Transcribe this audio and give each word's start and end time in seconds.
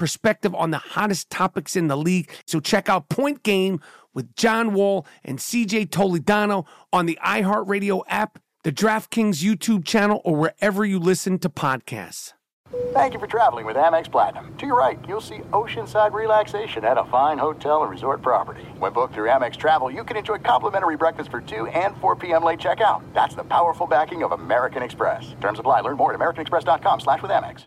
perspective 0.00 0.54
on 0.54 0.70
the 0.70 0.78
hottest 0.78 1.28
topics 1.28 1.76
in 1.76 1.88
the 1.88 1.96
league. 1.96 2.30
So 2.46 2.58
check 2.58 2.88
out 2.88 3.10
Point 3.10 3.42
Game 3.42 3.80
with 4.14 4.34
John 4.34 4.72
Wall 4.72 5.06
and 5.22 5.38
CJ 5.38 5.90
Toledano 5.90 6.66
on 6.90 7.04
the 7.04 7.18
iHeartRadio 7.22 8.02
app, 8.08 8.40
the 8.64 8.72
DraftKings 8.72 9.44
YouTube 9.44 9.84
channel, 9.84 10.22
or 10.24 10.34
wherever 10.36 10.86
you 10.86 10.98
listen 10.98 11.38
to 11.40 11.50
podcasts. 11.50 12.32
Thank 12.92 13.14
you 13.14 13.20
for 13.20 13.26
traveling 13.26 13.66
with 13.66 13.76
Amex 13.76 14.10
Platinum. 14.10 14.56
To 14.56 14.66
your 14.66 14.78
right, 14.78 14.98
you'll 15.06 15.20
see 15.20 15.38
oceanside 15.52 16.12
relaxation 16.12 16.84
at 16.84 16.96
a 16.96 17.04
fine 17.04 17.36
hotel 17.36 17.82
and 17.82 17.90
resort 17.90 18.22
property. 18.22 18.62
When 18.78 18.92
booked 18.92 19.14
through 19.14 19.28
Amex 19.28 19.56
Travel, 19.56 19.90
you 19.90 20.02
can 20.04 20.16
enjoy 20.16 20.38
complimentary 20.38 20.96
breakfast 20.96 21.30
for 21.30 21.40
2 21.40 21.66
and 21.66 21.96
4 21.98 22.16
p.m. 22.16 22.42
late 22.42 22.60
checkout. 22.60 23.02
That's 23.12 23.34
the 23.34 23.44
powerful 23.44 23.86
backing 23.86 24.22
of 24.22 24.32
American 24.32 24.82
Express. 24.82 25.34
Terms 25.40 25.58
apply. 25.58 25.80
Learn 25.80 25.96
more 25.96 26.14
at 26.14 26.18
americanexpress.com 26.18 27.00
slash 27.00 27.22
with 27.22 27.30
Amex. 27.32 27.66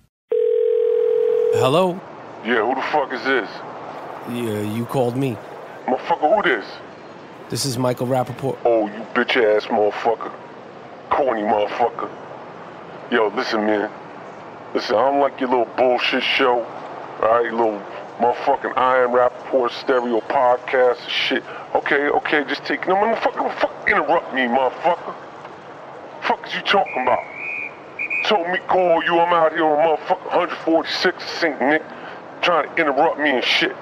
Hello? 1.53 1.99
Yeah, 2.45 2.65
who 2.65 2.75
the 2.75 2.81
fuck 2.93 3.11
is 3.11 3.21
this? 3.25 3.49
Yeah, 4.29 4.61
you 4.73 4.85
called 4.85 5.17
me. 5.17 5.37
Motherfucker, 5.85 6.33
who 6.33 6.41
this? 6.43 6.65
This 7.49 7.65
is 7.65 7.77
Michael 7.77 8.07
Rapaport. 8.07 8.57
Oh, 8.63 8.87
you 8.87 9.05
bitch 9.13 9.35
ass 9.35 9.65
motherfucker. 9.65 10.31
Corny 11.09 11.41
motherfucker. 11.41 12.09
Yo, 13.11 13.27
listen, 13.35 13.65
man. 13.65 13.91
Listen, 14.73 14.95
I 14.95 15.11
don't 15.11 15.19
like 15.19 15.41
your 15.41 15.49
little 15.49 15.65
bullshit 15.75 16.23
show. 16.23 16.61
Alright, 17.19 17.51
little 17.51 17.83
motherfucking 18.19 18.77
I 18.77 19.03
Am 19.03 19.09
Rapaport 19.09 19.71
stereo 19.71 20.21
podcast 20.21 21.05
shit. 21.09 21.43
Okay, 21.75 22.07
okay, 22.07 22.45
just 22.45 22.63
take 22.63 22.87
no 22.87 22.95
motherfucker, 22.95 23.53
fuck 23.59 23.89
interrupt 23.89 24.33
me, 24.33 24.43
motherfucker. 24.43 25.13
Fuck 26.21 26.47
is 26.47 26.55
you 26.55 26.61
talking 26.61 27.01
about? 27.01 27.19
Told 28.23 28.47
me 28.49 28.59
call 28.67 29.03
you, 29.03 29.19
I'm 29.19 29.33
out 29.33 29.51
here 29.51 29.65
on 29.65 29.97
motherfucker 29.97 30.25
146 30.25 31.23
St. 31.23 31.59
Nick, 31.59 31.81
trying 32.41 32.69
to 32.69 32.81
interrupt 32.81 33.19
me 33.19 33.31
and 33.31 33.43
shit. 33.43 33.75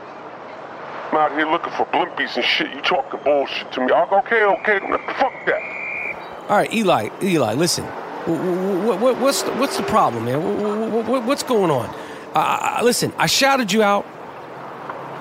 I'm 1.12 1.18
out 1.18 1.32
here 1.34 1.50
looking 1.50 1.74
for 1.74 1.86
blimpies 1.88 2.38
and 2.38 2.46
shit. 2.46 2.74
You 2.74 2.82
talking 2.82 3.20
bullshit 3.24 3.72
to 3.74 3.82
me. 3.82 3.92
I 3.92 4.10
go, 4.10 4.20
okay, 4.20 4.44
okay, 4.44 4.80
fuck 5.20 5.34
that. 5.46 6.46
All 6.48 6.56
right, 6.56 6.74
Eli, 6.74 7.10
Eli, 7.22 7.54
listen. 7.54 7.84
What, 7.86 9.00
what, 9.02 9.20
what's, 9.20 9.42
the, 9.44 9.52
what's 9.54 9.76
the 9.76 9.84
problem, 9.84 10.26
man? 10.26 11.06
What, 11.08 11.26
what's 11.26 11.44
going 11.44 11.70
on? 11.70 11.94
Uh, 12.34 12.80
listen, 12.84 13.12
I 13.18 13.26
shouted 13.26 13.74
you 13.74 13.84
out. 13.84 14.06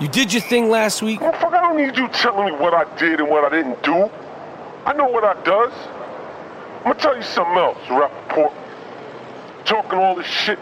You 0.01 0.07
did 0.07 0.33
your 0.33 0.43
thing 0.43 0.71
last 0.71 1.03
week. 1.03 1.19
Motherfucker, 1.19 1.55
I 1.55 1.61
don't 1.63 1.77
need 1.77 1.97
you 1.97 2.07
telling 2.09 2.47
me 2.47 2.61
what 2.61 2.73
I 2.73 2.85
did 2.99 3.19
and 3.19 3.29
what 3.29 3.45
I 3.45 3.57
didn't 3.57 3.83
do. 3.83 4.09
I 4.87 4.93
know 4.93 5.07
what 5.07 5.25
I 5.25 5.35
does. 5.43 5.73
I'm 6.79 6.93
gonna 6.93 7.01
tell 7.01 7.17
you 7.17 7.23
something 7.23 7.57
else, 7.57 7.79
Rapaport 7.89 8.53
talking 9.69 9.99
all 9.99 10.15
this 10.15 10.27
shit. 10.27 10.59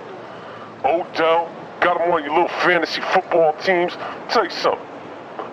Odell, 0.84 1.48
got 1.80 2.00
him 2.00 2.10
on 2.10 2.24
your 2.24 2.32
little 2.32 2.48
fantasy 2.60 3.00
football 3.00 3.52
teams. 3.62 3.92
Tell 4.30 4.44
you 4.44 4.50
something. 4.50 4.84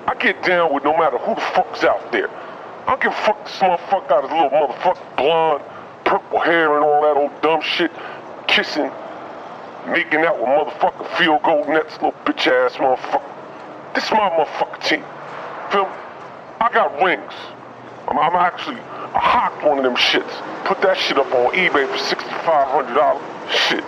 I 0.07 0.15
get 0.19 0.43
down 0.43 0.73
with 0.73 0.83
no 0.83 0.97
matter 0.97 1.17
who 1.19 1.35
the 1.35 1.41
fuck's 1.41 1.83
out 1.83 2.11
there. 2.11 2.29
I 2.29 2.85
don't 2.87 3.01
give 3.01 3.11
a 3.11 3.15
fuck 3.15 3.45
this 3.45 3.53
motherfucker 3.59 4.09
got 4.09 4.23
his 4.23 4.31
little 4.31 4.49
motherfucker 4.49 5.17
blonde, 5.17 5.63
purple 6.03 6.39
hair 6.39 6.75
and 6.75 6.83
all 6.83 7.01
that 7.03 7.15
old 7.15 7.41
dumb 7.41 7.61
shit, 7.61 7.91
kissing, 8.47 8.91
making 9.87 10.21
out 10.21 10.39
with 10.39 10.49
motherfucking 10.49 11.17
field 11.17 11.43
goal 11.43 11.63
nets, 11.67 11.93
little 11.93 12.11
bitch 12.25 12.47
ass 12.47 12.73
motherfucker. 12.77 13.93
This 13.93 14.05
is 14.05 14.11
my 14.11 14.29
motherfucking 14.31 14.83
team. 14.83 15.05
Feel 15.71 15.85
me? 15.85 15.95
I 16.59 16.69
got 16.73 17.01
rings. 17.01 17.33
I'm, 18.07 18.17
I'm 18.17 18.35
actually, 18.35 18.79
I 18.79 19.19
hocked 19.19 19.63
one 19.63 19.77
of 19.77 19.83
them 19.83 19.95
shits. 19.95 20.65
Put 20.65 20.81
that 20.81 20.97
shit 20.97 21.17
up 21.17 21.31
on 21.33 21.53
eBay 21.53 21.87
for 21.87 22.15
$6,500. 22.15 23.32
Shit. 23.53 23.83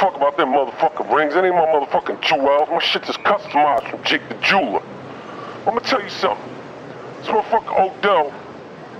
Fuck 0.00 0.16
about 0.16 0.36
them 0.36 0.50
motherfucking 0.50 1.12
rings. 1.12 1.34
That 1.34 1.44
ain't 1.44 1.54
my 1.54 1.66
motherfucking 1.66 2.22
jewels. 2.22 2.68
My 2.70 2.78
shit 2.78 3.08
is 3.08 3.16
customized 3.16 3.90
from 3.90 4.02
Jake 4.04 4.28
the 4.28 4.36
Jeweler. 4.36 4.82
I'm 5.66 5.74
gonna 5.74 5.80
tell 5.80 6.02
you 6.02 6.08
something. 6.08 6.48
This 7.18 7.26
motherfucker 7.26 7.98
Odell 7.98 8.32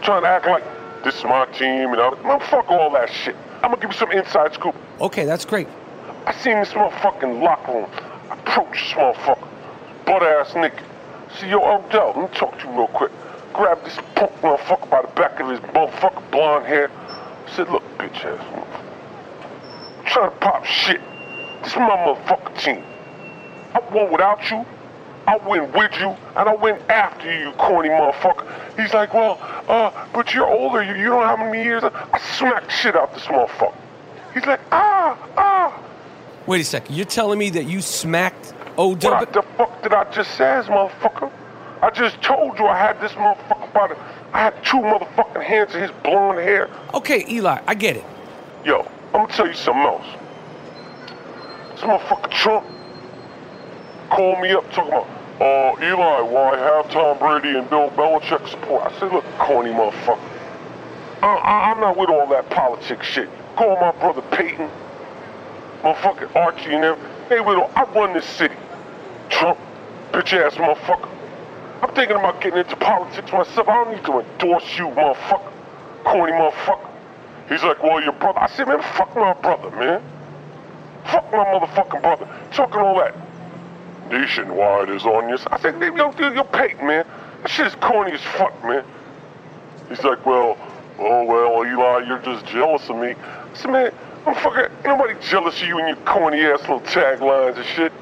trying 0.02 0.22
to 0.22 0.28
act 0.28 0.46
like 0.46 0.64
this 1.04 1.16
is 1.16 1.24
my 1.24 1.46
team 1.46 1.90
and 1.92 2.00
all 2.00 2.16
that. 2.16 2.42
fuck 2.50 2.68
all 2.68 2.90
that 2.90 3.10
shit. 3.10 3.36
I'm 3.62 3.70
gonna 3.70 3.80
give 3.80 3.92
you 3.92 3.98
some 3.98 4.10
inside 4.10 4.54
scoop. 4.54 4.74
Okay, 5.00 5.24
that's 5.24 5.44
great. 5.44 5.68
I 6.26 6.32
seen 6.32 6.58
this 6.58 6.70
motherfucking 6.70 7.42
locker 7.42 7.72
room. 7.72 7.90
Approach 8.30 8.72
this 8.72 8.92
motherfucker. 8.94 9.48
Butt 10.04 10.22
ass 10.22 10.50
nigga. 10.52 10.82
See, 11.38 11.48
yo, 11.48 11.58
Odell, 11.58 12.12
let 12.16 12.30
me 12.30 12.38
talk 12.38 12.58
to 12.58 12.66
you 12.66 12.72
real 12.72 12.88
quick. 12.88 13.12
Grab 13.52 13.82
this 13.84 13.96
punk 14.14 14.32
motherfucker 14.40 14.90
by 14.90 15.02
the 15.02 15.08
back 15.08 15.38
of 15.40 15.48
his 15.48 15.60
motherfucking 15.60 16.30
blonde 16.30 16.66
hair. 16.66 16.90
I 16.90 17.50
said, 17.54 17.68
look, 17.70 17.82
bitch 17.98 18.24
ass 18.24 18.71
trying 20.12 20.30
to 20.30 20.36
pop 20.36 20.64
shit. 20.64 21.00
This 21.62 21.72
is 21.72 21.78
my 21.78 21.96
motherfucking 21.96 22.58
team. 22.62 22.84
I 23.74 23.80
won 23.92 24.12
without 24.12 24.50
you. 24.50 24.64
I 25.26 25.36
win 25.36 25.70
with 25.72 25.92
you, 26.00 26.16
and 26.36 26.48
I 26.48 26.54
win 26.54 26.76
after 26.88 27.32
you, 27.32 27.46
you 27.46 27.52
corny 27.52 27.88
motherfucker. 27.88 28.44
He's 28.76 28.92
like, 28.92 29.14
well, 29.14 29.38
uh, 29.68 29.90
but 30.12 30.34
you're 30.34 30.48
older. 30.48 30.82
You, 30.82 30.94
you 30.94 31.06
don't 31.06 31.22
have 31.22 31.38
many 31.38 31.62
years. 31.62 31.84
I 31.84 32.18
smack 32.36 32.68
shit 32.70 32.96
out 32.96 33.14
this 33.14 33.24
motherfucker. 33.24 33.76
He's 34.34 34.44
like, 34.46 34.60
ah, 34.72 35.16
ah. 35.36 35.82
Wait 36.46 36.60
a 36.60 36.64
second. 36.64 36.96
You're 36.96 37.06
telling 37.06 37.38
me 37.38 37.50
that 37.50 37.64
you 37.64 37.80
smacked 37.80 38.52
Odell? 38.76 39.12
What 39.12 39.32
the 39.32 39.42
fuck 39.56 39.82
did 39.82 39.92
I 39.92 40.10
just 40.10 40.32
say, 40.36 40.44
motherfucker? 40.44 41.30
I 41.82 41.90
just 41.90 42.20
told 42.20 42.58
you 42.58 42.66
I 42.66 42.76
had 42.76 43.00
this 43.00 43.12
motherfucker 43.12 43.72
by 43.72 43.88
the... 43.88 43.98
I 44.32 44.40
had 44.40 44.64
two 44.64 44.78
motherfucking 44.78 45.42
hands 45.42 45.74
in 45.74 45.82
his 45.82 45.90
blonde 46.02 46.38
hair. 46.38 46.68
Okay, 46.94 47.24
Eli, 47.28 47.60
I 47.66 47.74
get 47.74 47.96
it. 47.96 48.04
Yo, 48.64 48.88
I'm 49.14 49.20
gonna 49.20 49.32
tell 49.32 49.46
you 49.46 49.52
something 49.52 49.82
else. 49.82 50.06
This 51.72 51.80
motherfucker 51.82 52.30
Trump 52.30 52.66
called 54.08 54.40
me 54.40 54.52
up 54.52 54.64
talking 54.72 54.92
about, 54.92 55.08
uh, 55.38 55.84
Eli, 55.84 56.20
why 56.22 56.56
have 56.56 56.90
Tom 56.90 57.18
Brady 57.18 57.58
and 57.58 57.68
Bill 57.68 57.90
Belichick 57.90 58.48
support? 58.48 58.90
I 58.90 58.98
said, 58.98 59.12
look, 59.12 59.24
corny 59.38 59.70
motherfucker. 59.70 60.18
I, 61.22 61.72
am 61.72 61.80
not 61.80 61.98
with 61.98 62.08
all 62.08 62.26
that 62.28 62.48
politics 62.48 63.06
shit. 63.06 63.28
Call 63.56 63.78
my 63.80 63.92
brother 63.92 64.22
Peyton, 64.32 64.70
motherfucking 65.82 66.34
Archie 66.34 66.72
and 66.72 66.82
them. 66.82 66.98
Hey, 67.28 67.40
with 67.40 67.58
all, 67.58 67.70
I 67.76 67.84
run 67.94 68.14
this 68.14 68.24
city. 68.24 68.56
Trump, 69.28 69.58
bitch 70.12 70.32
ass 70.32 70.54
motherfucker. 70.54 71.08
I'm 71.82 71.94
thinking 71.94 72.16
about 72.16 72.40
getting 72.40 72.60
into 72.60 72.76
politics 72.76 73.30
myself. 73.30 73.68
I 73.68 73.84
don't 73.84 73.94
need 73.94 74.04
to 74.06 74.20
endorse 74.20 74.78
you, 74.78 74.86
motherfucker. 74.88 75.52
Corny 76.04 76.32
motherfucker. 76.32 76.91
He's 77.48 77.62
like, 77.62 77.82
well, 77.82 78.02
your 78.02 78.12
brother. 78.12 78.40
I 78.40 78.48
said, 78.48 78.68
man, 78.68 78.80
fuck 78.80 79.14
my 79.16 79.32
brother, 79.34 79.70
man. 79.76 80.02
Fuck 81.04 81.30
my 81.32 81.44
motherfucking 81.44 82.02
brother. 82.02 82.28
Talking 82.52 82.80
all 82.80 82.98
that. 82.98 83.14
nationwide 84.10 84.90
is 84.90 85.04
on 85.04 85.36
side. 85.38 85.48
I 85.50 85.58
said, 85.58 85.80
yo, 85.80 86.12
dude, 86.12 86.34
yo, 86.34 86.44
Peyton, 86.44 86.86
man, 86.86 87.06
that 87.42 87.50
shit 87.50 87.66
is 87.66 87.74
corny 87.76 88.12
as 88.12 88.20
fuck, 88.20 88.52
man. 88.64 88.84
He's 89.88 90.02
like, 90.04 90.24
well, 90.24 90.56
oh, 90.98 91.24
well, 91.24 91.66
Eli, 91.66 92.06
you're 92.06 92.18
just 92.20 92.46
jealous 92.46 92.88
of 92.88 92.96
me. 92.96 93.14
I 93.14 93.54
said, 93.54 93.70
man, 93.70 93.92
I'm 94.26 94.34
fucking, 94.34 94.60
ain't 94.60 94.84
nobody 94.84 95.14
jealous 95.20 95.60
of 95.60 95.66
you 95.68 95.78
and 95.78 95.88
your 95.88 96.06
corny 96.06 96.40
ass 96.42 96.60
little 96.60 96.80
taglines 96.80 97.56
and 97.56 97.66
shit. 97.66 97.92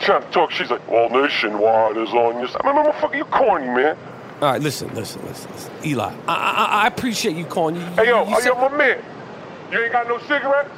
Trying 0.00 0.22
to 0.22 0.30
talk, 0.30 0.50
she's 0.52 0.70
like, 0.70 0.86
well, 0.88 1.08
nationwide 1.08 1.96
is 1.96 2.10
on 2.10 2.38
your 2.38 2.48
side. 2.48 2.60
I 2.64 2.72
mean, 2.72 2.84
motherfucker, 2.84 3.16
you 3.16 3.24
corny, 3.24 3.66
man. 3.66 3.96
All 4.40 4.52
right, 4.52 4.62
listen, 4.62 4.94
listen, 4.94 5.20
listen, 5.26 5.50
listen. 5.50 5.72
Eli, 5.84 6.12
I, 6.28 6.32
I, 6.32 6.64
I 6.84 6.86
appreciate 6.86 7.34
you 7.36 7.44
calling. 7.44 7.74
You, 7.76 7.82
Hey, 7.82 8.06
yo, 8.08 8.20
you 8.20 8.26
hey, 8.26 8.34
oh, 8.36 8.38
said- 8.40 8.46
yo, 8.46 8.68
my 8.68 8.76
man, 8.76 9.04
you 9.72 9.82
ain't 9.82 9.92
got 9.92 10.06
no 10.06 10.18
cigarettes? 10.20 10.70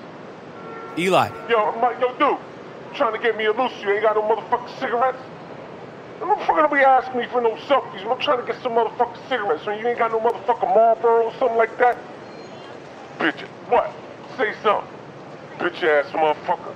Eli, 0.99 1.29
Yo, 1.49 1.59
I'm 1.71 1.81
like, 1.83 2.01
yo, 2.01 2.09
dude, 2.19 2.39
trying 2.95 3.13
to 3.13 3.19
get 3.19 3.37
me 3.37 3.45
a 3.45 3.53
loose. 3.53 3.73
You 3.83 3.91
ain't 3.93 4.03
got 4.03 4.17
no 4.17 4.23
motherfucking 4.23 4.81
cigarettes? 4.81 5.19
The 6.21 6.25
motherfucker 6.27 6.57
don't 6.69 6.73
be 6.73 6.79
asking 6.81 7.21
me 7.21 7.27
for 7.31 7.41
no 7.41 7.55
selfies. 7.69 8.05
I'm 8.11 8.19
trying 8.21 8.41
to 8.45 8.47
get 8.51 8.61
some 8.63 8.73
motherfucking 8.73 9.29
cigarettes. 9.29 9.65
So 9.65 9.73
you 9.73 9.87
ain't 9.87 9.99
got 9.99 10.11
no 10.11 10.21
motherfucking 10.21 10.75
Marlboro 10.75 11.25
or 11.25 11.33
something 11.39 11.57
like 11.59 11.77
that? 11.79 11.97
Bitch, 13.19 13.41
what? 13.69 13.91
Say 14.39 14.53
something. 14.63 14.89
Bitch 15.59 15.83
ass 15.85 16.11
motherfucker. 16.13 16.75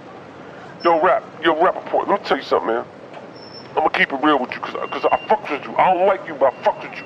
Yo, 0.85 1.01
rap, 1.03 1.25
yo, 1.43 1.61
rap 1.63 1.75
report. 1.77 2.09
Let 2.09 2.21
me 2.21 2.27
tell 2.29 2.37
you 2.37 2.43
something, 2.43 2.69
man. 2.69 2.85
I'm 3.77 3.83
gonna 3.83 3.91
keep 3.91 4.13
it 4.13 4.23
real 4.23 4.39
with 4.39 4.53
you, 4.53 4.61
cause, 4.61 4.73
cause 4.91 5.05
I 5.11 5.17
fucks 5.29 5.51
with 5.51 5.65
you. 5.65 5.75
I 5.77 5.93
don't 5.95 6.07
like 6.07 6.27
you, 6.27 6.35
but 6.35 6.53
I 6.55 6.63
fucks 6.63 6.89
with 6.89 6.99
you. 6.99 7.05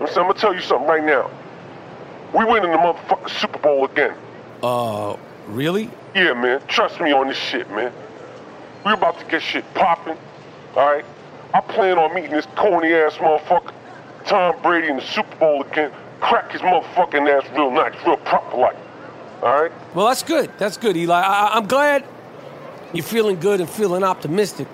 I'm 0.00 0.06
saying, 0.06 0.18
I'm 0.18 0.26
gonna 0.28 0.34
tell 0.38 0.54
you 0.54 0.60
something 0.60 0.86
right 0.88 1.04
now. 1.04 1.30
We 2.34 2.44
winning 2.44 2.70
the 2.72 2.78
motherfucking 2.78 3.30
Super 3.40 3.58
Bowl 3.58 3.84
again. 3.84 4.14
uh, 4.62 5.16
really? 5.48 5.90
Yeah, 6.14 6.32
man. 6.34 6.60
Trust 6.68 7.00
me 7.00 7.12
on 7.12 7.28
this 7.28 7.36
shit, 7.36 7.70
man. 7.70 7.92
We 8.84 8.92
about 8.92 9.18
to 9.18 9.24
get 9.26 9.42
shit 9.42 9.64
popping. 9.74 10.16
All 10.76 10.86
right. 10.94 11.04
I 11.54 11.60
plan 11.60 11.98
on 11.98 12.14
meeting 12.14 12.30
this 12.30 12.46
corny 12.56 12.92
ass 12.92 13.14
motherfucker, 13.14 13.72
Tom 14.26 14.54
Brady, 14.62 14.88
in 14.88 14.96
the 14.96 15.02
Super 15.02 15.34
Bowl 15.36 15.62
again. 15.62 15.90
Crack 16.20 16.52
his 16.52 16.60
motherfucking 16.60 17.28
ass 17.28 17.48
real 17.56 17.70
nice, 17.70 17.94
real 18.06 18.16
proper 18.18 18.56
like. 18.56 18.76
All 19.42 19.62
right. 19.62 19.72
Well, 19.94 20.06
that's 20.08 20.22
good. 20.22 20.50
That's 20.58 20.76
good, 20.76 20.96
Eli. 20.96 21.14
I, 21.18 21.22
I- 21.48 21.56
I'm 21.56 21.66
glad 21.66 22.04
you're 22.92 23.04
feeling 23.04 23.38
good 23.40 23.60
and 23.60 23.68
feeling 23.70 24.02
optimistic. 24.04 24.66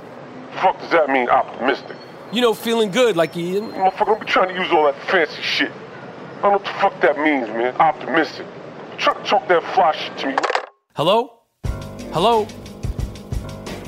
Fuck 0.60 0.80
does 0.80 0.90
that 0.90 1.08
mean? 1.10 1.28
Optimistic. 1.28 1.96
You 2.32 2.40
know, 2.40 2.54
feeling 2.54 2.90
good, 2.90 3.16
like 3.16 3.36
you. 3.36 3.62
Motherfucker, 3.62 4.06
don't 4.06 4.20
be 4.20 4.26
trying 4.26 4.48
to 4.48 4.54
use 4.54 4.72
all 4.72 4.84
that 4.84 5.00
fancy 5.08 5.40
shit. 5.42 5.72
I 6.38 6.42
don't 6.42 6.42
know 6.42 6.50
what 6.58 6.64
the 6.64 6.70
fuck 6.80 7.00
that 7.00 7.18
means, 7.18 7.48
man. 7.48 7.74
Optimistic. 7.76 8.46
Try 8.98 9.14
to 9.14 9.24
talk 9.24 9.48
that 9.48 9.62
fly 9.74 9.92
shit 9.92 10.18
to 10.18 10.26
me. 10.28 10.36
Hello? 10.94 11.40
Hello? 12.12 12.46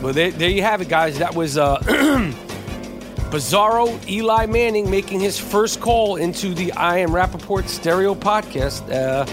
Well, 0.02 0.12
there, 0.12 0.30
there 0.30 0.50
you 0.50 0.62
have 0.62 0.80
it, 0.80 0.88
guys. 0.88 1.18
That 1.18 1.34
was 1.34 1.56
uh, 1.56 1.78
Bizarro 3.30 4.08
Eli 4.08 4.46
Manning 4.46 4.90
making 4.90 5.20
his 5.20 5.38
first 5.38 5.80
call 5.80 6.16
into 6.16 6.54
the 6.54 6.72
I 6.72 6.98
Am 6.98 7.10
Rapaport 7.10 7.68
stereo 7.68 8.14
podcast. 8.14 8.90
Uh, 8.90 9.26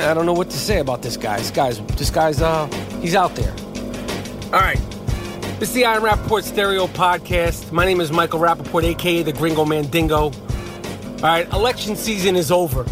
I 0.08 0.14
don't 0.14 0.26
know 0.26 0.32
what 0.32 0.50
to 0.50 0.56
say 0.58 0.80
about 0.80 1.02
this 1.02 1.16
guy. 1.16 1.38
This 1.38 1.50
guy's, 1.50 1.80
this 1.96 2.10
guy's, 2.10 2.42
uh, 2.42 2.66
he's 3.00 3.14
out 3.14 3.34
there. 3.36 3.52
All 4.52 4.60
right. 4.60 4.80
This 5.58 5.70
is 5.70 5.74
the 5.76 5.86
I 5.86 5.94
Am 5.96 6.02
Rapaport 6.02 6.42
stereo 6.42 6.86
podcast. 6.86 7.72
My 7.72 7.86
name 7.86 8.02
is 8.02 8.12
Michael 8.12 8.40
Rapaport, 8.40 8.84
aka 8.84 9.22
the 9.22 9.32
Gringo 9.32 9.64
Mandingo. 9.64 10.24
All 10.24 10.32
right, 11.22 11.50
election 11.50 11.96
season 11.96 12.36
is 12.36 12.50
over. 12.50 12.82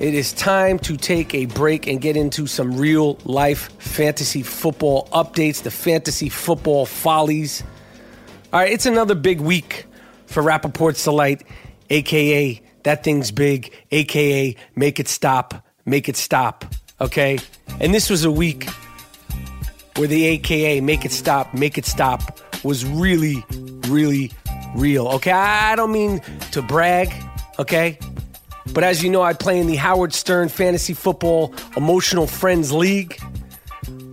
It 0.00 0.12
is 0.12 0.32
time 0.32 0.80
to 0.80 0.96
take 0.96 1.34
a 1.34 1.46
break 1.46 1.86
and 1.86 2.00
get 2.00 2.16
into 2.16 2.48
some 2.48 2.76
real 2.76 3.16
life 3.24 3.70
fantasy 3.80 4.42
football 4.42 5.08
updates, 5.12 5.62
the 5.62 5.70
fantasy 5.70 6.28
football 6.28 6.84
follies. 6.84 7.62
All 8.52 8.60
right, 8.60 8.72
it's 8.72 8.86
another 8.86 9.14
big 9.14 9.40
week 9.40 9.86
for 10.26 10.42
Rapaport's 10.42 11.04
Delight, 11.04 11.44
aka 11.90 12.60
That 12.82 13.04
Thing's 13.04 13.30
Big, 13.30 13.72
aka 13.92 14.56
Make 14.74 14.98
It 14.98 15.06
Stop, 15.06 15.64
Make 15.86 16.08
It 16.08 16.16
Stop. 16.16 16.64
Okay? 17.00 17.38
And 17.78 17.94
this 17.94 18.10
was 18.10 18.24
a 18.24 18.32
week 18.32 18.68
where 19.94 20.08
the 20.08 20.26
AKA 20.26 20.80
Make 20.80 21.04
It 21.04 21.12
Stop, 21.12 21.54
Make 21.54 21.78
It 21.78 21.86
Stop 21.86 22.40
was 22.64 22.84
really, 22.84 23.44
really 23.86 24.32
real. 24.74 25.06
Okay, 25.06 25.30
I 25.30 25.76
don't 25.76 25.92
mean 25.92 26.20
to 26.50 26.62
brag, 26.62 27.12
okay? 27.60 27.96
But 28.72 28.84
as 28.84 29.02
you 29.02 29.10
know, 29.10 29.22
I 29.22 29.34
play 29.34 29.58
in 29.58 29.66
the 29.66 29.76
Howard 29.76 30.14
Stern 30.14 30.48
Fantasy 30.48 30.94
Football 30.94 31.54
Emotional 31.76 32.26
Friends 32.26 32.72
League. 32.72 33.20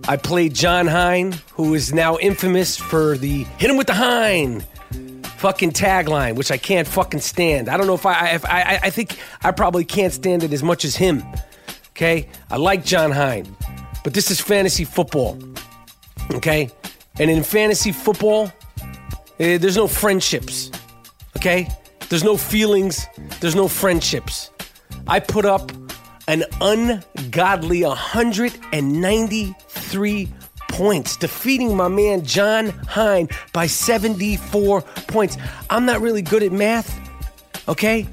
I 0.06 0.16
played 0.16 0.54
Jon 0.54 0.86
Hein, 0.86 1.34
who 1.52 1.74
is 1.74 1.94
now 1.94 2.18
infamous 2.18 2.76
for 2.76 3.16
the 3.16 3.44
hit 3.58 3.70
him 3.70 3.76
with 3.76 3.86
the 3.86 3.94
Hein 3.94 4.64
fucking 5.42 5.72
tagline, 5.72 6.36
which 6.36 6.52
I 6.52 6.56
can't 6.56 6.86
fucking 6.86 7.18
stand. 7.18 7.68
I 7.68 7.76
don't 7.76 7.88
know 7.88 7.94
if 7.94 8.06
I, 8.06 8.28
if 8.30 8.44
I, 8.44 8.78
I 8.80 8.90
think 8.90 9.18
I 9.42 9.50
probably 9.50 9.84
can't 9.84 10.12
stand 10.12 10.44
it 10.44 10.52
as 10.52 10.62
much 10.62 10.84
as 10.84 10.94
him. 10.94 11.20
Okay, 11.90 12.28
I 12.48 12.58
like 12.58 12.84
Jon 12.84 13.10
Hein, 13.10 13.56
but 14.04 14.14
this 14.14 14.30
is 14.30 14.40
fantasy 14.40 14.84
football. 14.84 15.36
Okay, 16.32 16.70
and 17.18 17.28
in 17.28 17.42
fantasy 17.42 17.90
football, 17.90 18.52
eh, 19.40 19.58
there's 19.58 19.76
no 19.76 19.88
friendships. 19.88 20.70
Okay, 21.36 21.68
there's 22.12 22.22
no 22.22 22.36
feelings. 22.36 23.08
There's 23.40 23.54
no 23.54 23.68
friendships. 23.68 24.50
I 25.06 25.18
put 25.18 25.46
up 25.46 25.72
an 26.28 26.44
ungodly 26.60 27.84
193 27.84 30.28
points, 30.68 31.16
defeating 31.16 31.74
my 31.74 31.88
man 31.88 32.22
Jon 32.22 32.68
Hein 32.86 33.30
by 33.54 33.66
74 33.66 34.82
points. 34.82 35.38
I'm 35.70 35.86
not 35.86 36.02
really 36.02 36.20
good 36.20 36.42
at 36.42 36.52
math, 36.52 37.00
okay? 37.66 38.06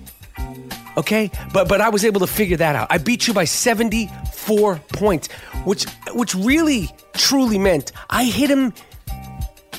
Okay? 0.96 1.30
But 1.52 1.68
but 1.68 1.82
I 1.82 1.90
was 1.90 2.06
able 2.06 2.22
to 2.22 2.28
figure 2.28 2.56
that 2.56 2.78
out. 2.78 2.88
I 2.90 3.00
beat 3.00 3.28
you 3.28 3.34
by 3.34 3.44
74 3.44 4.78
points, 4.94 5.28
which 5.66 5.84
which 6.14 6.34
really 6.36 6.90
truly 7.16 7.58
meant 7.58 7.92
I 8.10 8.24
hit 8.24 8.50
him 8.50 8.72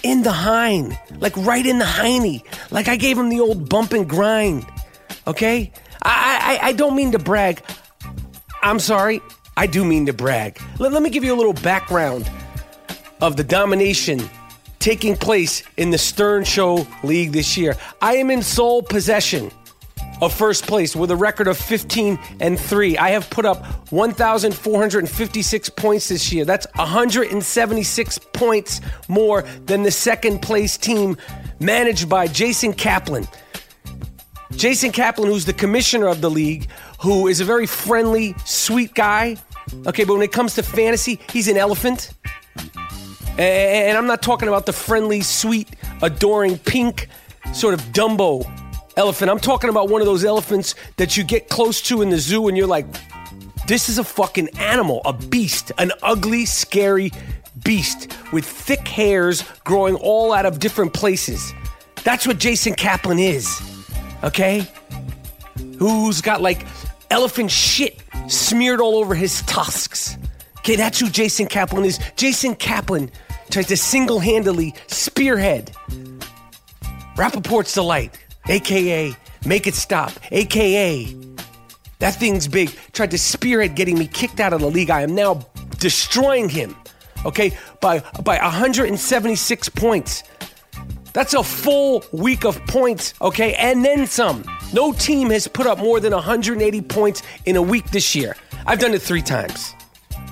in 0.03 0.23
the 0.23 0.33
hind, 0.33 0.99
like 1.19 1.37
right 1.37 1.65
in 1.65 1.79
the 1.79 1.85
hiney, 1.85 2.43
like 2.71 2.89
I 2.89 2.97
gave 2.97 3.19
him 3.19 3.29
the 3.29 3.41
old 3.41 3.69
bump 3.69 3.93
and 3.93 4.09
grind. 4.09 4.67
Okay, 5.27 5.73
I 6.03 6.59
I, 6.63 6.69
I 6.69 6.73
don't 6.73 6.97
mean 6.97 7.13
to 7.13 7.19
brag. 7.19 7.63
I'm 8.63 8.79
sorry, 8.79 9.21
I 9.57 9.67
do 9.67 9.85
mean 9.85 10.07
to 10.07 10.13
brag. 10.13 10.61
Let, 10.79 10.93
let 10.93 11.03
me 11.03 11.11
give 11.11 11.25
you 11.25 11.35
a 11.35 11.39
little 11.39 11.53
background 11.53 12.31
of 13.21 13.37
the 13.37 13.45
domination 13.45 14.29
taking 14.79 15.17
place 15.17 15.63
in 15.77 15.91
the 15.91 15.99
Stern 15.99 16.45
Show 16.45 16.87
League 17.03 17.33
this 17.33 17.57
year. 17.57 17.77
I 18.01 18.17
am 18.17 18.31
in 18.31 18.43
sole 18.43 18.83
possession 18.83 19.51
of 20.21 20.33
first 20.35 20.67
place 20.67 20.95
with 20.95 21.11
a 21.11 21.17
record 21.17 21.49
of 21.49 21.57
15 21.57 22.19
and 22.41 22.59
3. 22.59 22.99
I 22.99 23.11
have 23.11 23.31
put 23.31 23.45
up 23.45 23.65
1,456 23.91 25.71
points 25.71 26.09
this 26.09 26.33
year. 26.33 26.45
That's 26.45 26.67
176 26.77 28.19
points 28.33 28.81
more 29.09 29.43
than 29.67 29.83
the 29.83 29.91
second 29.91 30.41
place 30.41 30.77
team 30.77 31.17
managed 31.59 32.09
by 32.09 32.27
Jason 32.27 32.73
Kaplan. 32.73 33.27
Jason 34.53 34.93
Kaplan, 34.93 35.29
who's 35.29 35.45
the 35.45 35.53
commissioner 35.53 36.09
of 36.09 36.21
the 36.21 36.31
league, 36.31 36.69
who 37.01 37.29
is 37.29 37.41
a 37.41 37.45
very 37.45 37.67
friendly, 37.67 38.35
sweet 38.45 38.95
guy. 38.95 39.37
Okay, 39.87 40.05
but 40.05 40.15
when 40.15 40.23
it 40.23 40.33
comes 40.33 40.55
to 40.57 40.63
fantasy, 40.63 41.21
he's 41.31 41.49
an 41.49 41.57
elephant. 41.57 42.13
And 43.39 43.97
I'm 43.97 44.07
not 44.07 44.21
talking 44.21 44.49
about 44.49 44.67
the 44.67 44.73
friendly, 44.73 45.23
sweet, 45.23 45.69
adoring, 46.03 46.59
pink, 46.59 47.09
sort 47.55 47.73
of 47.73 47.81
Dumbo 47.93 48.60
elephant. 48.97 49.31
I'm 49.31 49.41
talking 49.41 49.71
about 49.71 49.89
one 49.89 50.01
of 50.01 50.07
those 50.07 50.25
elephants 50.25 50.75
that 50.97 51.17
you 51.17 51.25
get 51.25 51.49
close 51.49 51.81
to 51.83 52.03
in 52.03 52.11
the 52.11 52.19
zoo 52.19 52.49
and 52.49 52.57
you're 52.57 52.67
like, 52.67 52.87
this 53.67 53.89
is 53.89 53.99
a 53.99 54.05
fucking 54.05 54.49
animal, 54.59 55.01
a 55.05 55.13
beast, 55.13 55.73
an 55.79 55.93
ugly, 56.03 56.45
scary 56.45 57.13
beast 57.63 58.13
with 58.33 58.45
thick 58.45 58.87
hairs 58.87 59.45
growing 59.65 59.95
all 59.97 60.33
out 60.33 60.47
of 60.47 60.59
different 60.59 60.93
places. 60.93 61.53
That's 62.05 62.27
what 62.27 62.39
Jason 62.39 62.75
Kaplan 62.75 63.19
is, 63.19 63.61
okay? 64.25 64.67
Who's 65.79 66.21
got 66.21 66.41
like 66.41 66.67
elephant 67.11 67.51
shit 67.51 68.03
smeared 68.29 68.81
all 68.81 68.97
over 68.97 69.15
his 69.15 69.43
tusks. 69.43 70.17
Okay, 70.59 70.77
that's 70.77 71.01
who 71.01 71.09
Jason 71.09 71.47
Kaplan 71.47 71.85
is. 71.85 71.99
Jason 72.17 72.55
Kaplan 72.55 73.11
tries 73.51 73.67
to 73.67 73.77
single 73.77 74.21
handedly 74.21 74.75
spearhead 74.87 75.73
Rapaport's 77.17 77.75
Delight, 77.75 78.19
aka 78.51 79.15
Make 79.45 79.67
It 79.67 79.75
Stop, 79.75 80.13
aka 80.31 81.17
that 82.01 82.15
thing's 82.15 82.49
big, 82.49 82.71
tried 82.93 83.11
to 83.11 83.19
spearhead 83.19 83.77
getting 83.77 83.99
me 83.99 84.07
kicked 84.07 84.41
out 84.41 84.55
of 84.55 84.61
the 84.61 84.71
league. 84.71 84.91
I 84.91 85.03
am 85.03 85.15
now 85.15 85.47
destroying 85.79 86.49
him, 86.49 86.75
okay, 87.27 87.57
by, 87.81 88.01
by 88.25 88.39
176 88.39 89.69
points. 89.69 90.25
That's 91.13 91.35
a 91.35 91.43
full 91.43 92.03
week 92.13 92.45
of 92.45 92.59
points, 92.67 93.13
okay, 93.21 93.55
and 93.55 93.85
then 93.85 94.07
some. 94.07 94.45
No 94.73 94.93
team 94.93 95.29
has 95.29 95.47
put 95.47 95.67
up 95.67 95.79
more 95.79 96.01
than 96.01 96.15
180 96.15 96.81
points 96.83 97.23
in 97.45 97.57
a 97.57 97.63
week 97.63 97.91
this 97.91 98.15
year. 98.15 98.35
I've 98.67 98.79
done 98.79 98.95
it 98.95 99.03
three 99.03 99.23
times. 99.23 99.75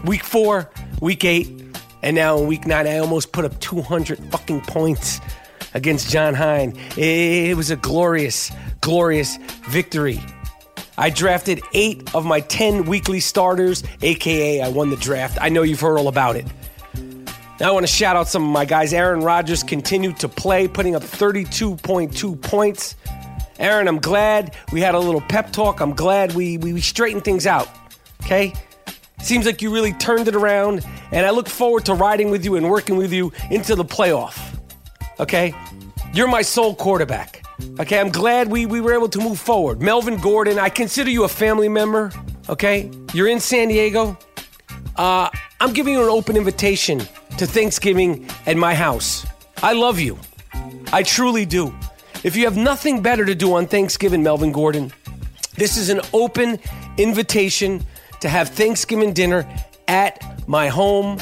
Week 0.04 0.24
four, 0.24 0.70
week 1.02 1.24
eight, 1.24 1.48
and 2.02 2.16
now 2.16 2.38
in 2.38 2.46
week 2.46 2.66
nine, 2.66 2.86
I 2.86 2.96
almost 2.96 3.32
put 3.32 3.44
up 3.44 3.60
200 3.60 4.30
fucking 4.30 4.62
points 4.62 5.20
against 5.74 6.10
Jon 6.10 6.34
Hein. 6.34 6.74
It 6.96 7.56
was 7.56 7.70
a 7.70 7.76
glorious, 7.76 8.50
glorious 8.80 9.38
victory. 9.68 10.20
I 10.96 11.10
drafted 11.10 11.60
eight 11.74 12.14
of 12.14 12.24
my 12.24 12.40
10 12.40 12.84
weekly 12.86 13.20
starters, 13.20 13.84
aka 14.02 14.60
I 14.60 14.68
won 14.68 14.90
the 14.90 14.96
draft. 14.96 15.38
I 15.40 15.48
know 15.48 15.62
you've 15.62 15.80
heard 15.80 15.96
all 15.96 16.08
about 16.08 16.36
it. 16.36 16.46
Now 17.60 17.68
I 17.68 17.70
want 17.72 17.86
to 17.86 17.92
shout 17.92 18.16
out 18.16 18.28
some 18.28 18.44
of 18.44 18.50
my 18.50 18.64
guys. 18.64 18.92
Aaron 18.92 19.20
Rodgers 19.20 19.62
continued 19.62 20.18
to 20.20 20.28
play, 20.28 20.68
putting 20.68 20.94
up 20.94 21.02
32.2 21.02 22.40
points. 22.40 22.94
Aaron, 23.58 23.88
I'm 23.88 23.98
glad 23.98 24.54
we 24.72 24.80
had 24.80 24.94
a 24.94 24.98
little 24.98 25.20
pep 25.20 25.52
talk. 25.52 25.80
I'm 25.80 25.94
glad 25.94 26.34
we, 26.34 26.58
we, 26.58 26.72
we 26.72 26.80
straightened 26.80 27.24
things 27.24 27.46
out. 27.46 27.68
Okay? 28.24 28.52
Seems 29.20 29.46
like 29.46 29.60
you 29.60 29.72
really 29.72 29.92
turned 29.94 30.28
it 30.28 30.36
around, 30.36 30.86
and 31.10 31.26
I 31.26 31.30
look 31.30 31.48
forward 31.48 31.84
to 31.86 31.94
riding 31.94 32.30
with 32.30 32.44
you 32.44 32.54
and 32.54 32.70
working 32.70 32.96
with 32.96 33.12
you 33.12 33.32
into 33.50 33.74
the 33.74 33.84
playoff. 33.84 34.47
Okay? 35.20 35.54
You're 36.12 36.28
my 36.28 36.42
sole 36.42 36.74
quarterback. 36.74 37.44
Okay, 37.80 37.98
I'm 37.98 38.10
glad 38.10 38.48
we, 38.48 38.66
we 38.66 38.80
were 38.80 38.94
able 38.94 39.08
to 39.08 39.18
move 39.18 39.38
forward. 39.38 39.82
Melvin 39.82 40.16
Gordon, 40.16 40.58
I 40.58 40.68
consider 40.68 41.10
you 41.10 41.24
a 41.24 41.28
family 41.28 41.68
member. 41.68 42.12
Okay? 42.48 42.90
You're 43.12 43.28
in 43.28 43.40
San 43.40 43.68
Diego. 43.68 44.16
Uh, 44.96 45.28
I'm 45.60 45.72
giving 45.72 45.94
you 45.94 46.02
an 46.02 46.08
open 46.08 46.36
invitation 46.36 47.00
to 47.36 47.46
Thanksgiving 47.46 48.28
at 48.46 48.56
my 48.56 48.74
house. 48.74 49.26
I 49.62 49.72
love 49.72 49.98
you. 49.98 50.18
I 50.92 51.02
truly 51.02 51.44
do. 51.44 51.74
If 52.24 52.36
you 52.36 52.44
have 52.44 52.56
nothing 52.56 53.02
better 53.02 53.24
to 53.24 53.34
do 53.34 53.54
on 53.54 53.66
Thanksgiving, 53.66 54.22
Melvin 54.22 54.52
Gordon, 54.52 54.92
this 55.56 55.76
is 55.76 55.88
an 55.88 56.00
open 56.12 56.58
invitation 56.96 57.84
to 58.20 58.28
have 58.28 58.48
Thanksgiving 58.48 59.12
dinner 59.12 59.48
at 59.86 60.48
my 60.48 60.68
home. 60.68 61.18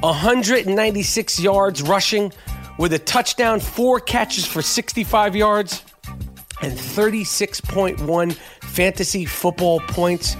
196 0.00 1.40
yards 1.40 1.82
rushing 1.82 2.32
with 2.78 2.92
a 2.92 2.98
touchdown, 2.98 3.60
four 3.60 4.00
catches 4.00 4.46
for 4.46 4.62
65 4.62 5.36
yards, 5.36 5.82
and 6.62 6.72
36.1 6.72 8.32
fantasy 8.62 9.24
football 9.24 9.80
points. 9.80 10.36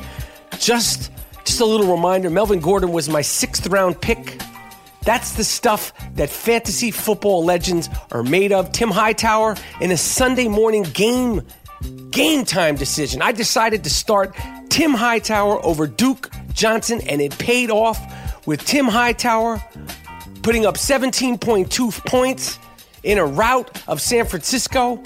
Just, 0.59 1.13
just 1.45 1.61
a 1.61 1.65
little 1.65 1.95
reminder 1.95 2.31
Melvin 2.31 2.61
Gordon 2.61 2.93
was 2.93 3.09
my 3.09 3.23
sixth 3.23 3.67
round 3.67 4.01
pick. 4.01 4.39
That's 5.03 5.33
the 5.33 5.45
stuff 5.45 5.93
that 6.15 6.31
fantasy 6.31 6.91
football 6.91 7.45
legends 7.45 7.89
are 8.11 8.23
made 8.23 8.53
of. 8.53 8.73
Tim 8.73 8.91
Hightower 8.91 9.57
in 9.81 9.91
a 9.91 9.97
Sunday 9.97 10.49
morning 10.49 10.83
game 10.83 11.43
game 12.11 12.45
time 12.45 12.77
decision. 12.77 13.23
I 13.23 13.33
decided 13.33 13.85
to 13.85 13.91
start 13.91 14.35
Tim 14.69 14.93
Hightower 14.93 15.65
over 15.65 15.87
Duke 15.87 16.31
Johnson, 16.53 17.01
and 17.09 17.21
it 17.21 17.39
paid 17.39 17.71
off 17.71 18.01
with 18.47 18.65
Tim 18.65 18.87
Hightower 18.87 19.63
putting 20.47 20.65
up 20.65 20.77
17.2 20.77 22.07
points 22.07 22.61
in 23.03 23.19
a 23.19 23.27
rout 23.27 23.83
of 23.89 24.01
San 24.01 24.25
Francisco. 24.25 25.03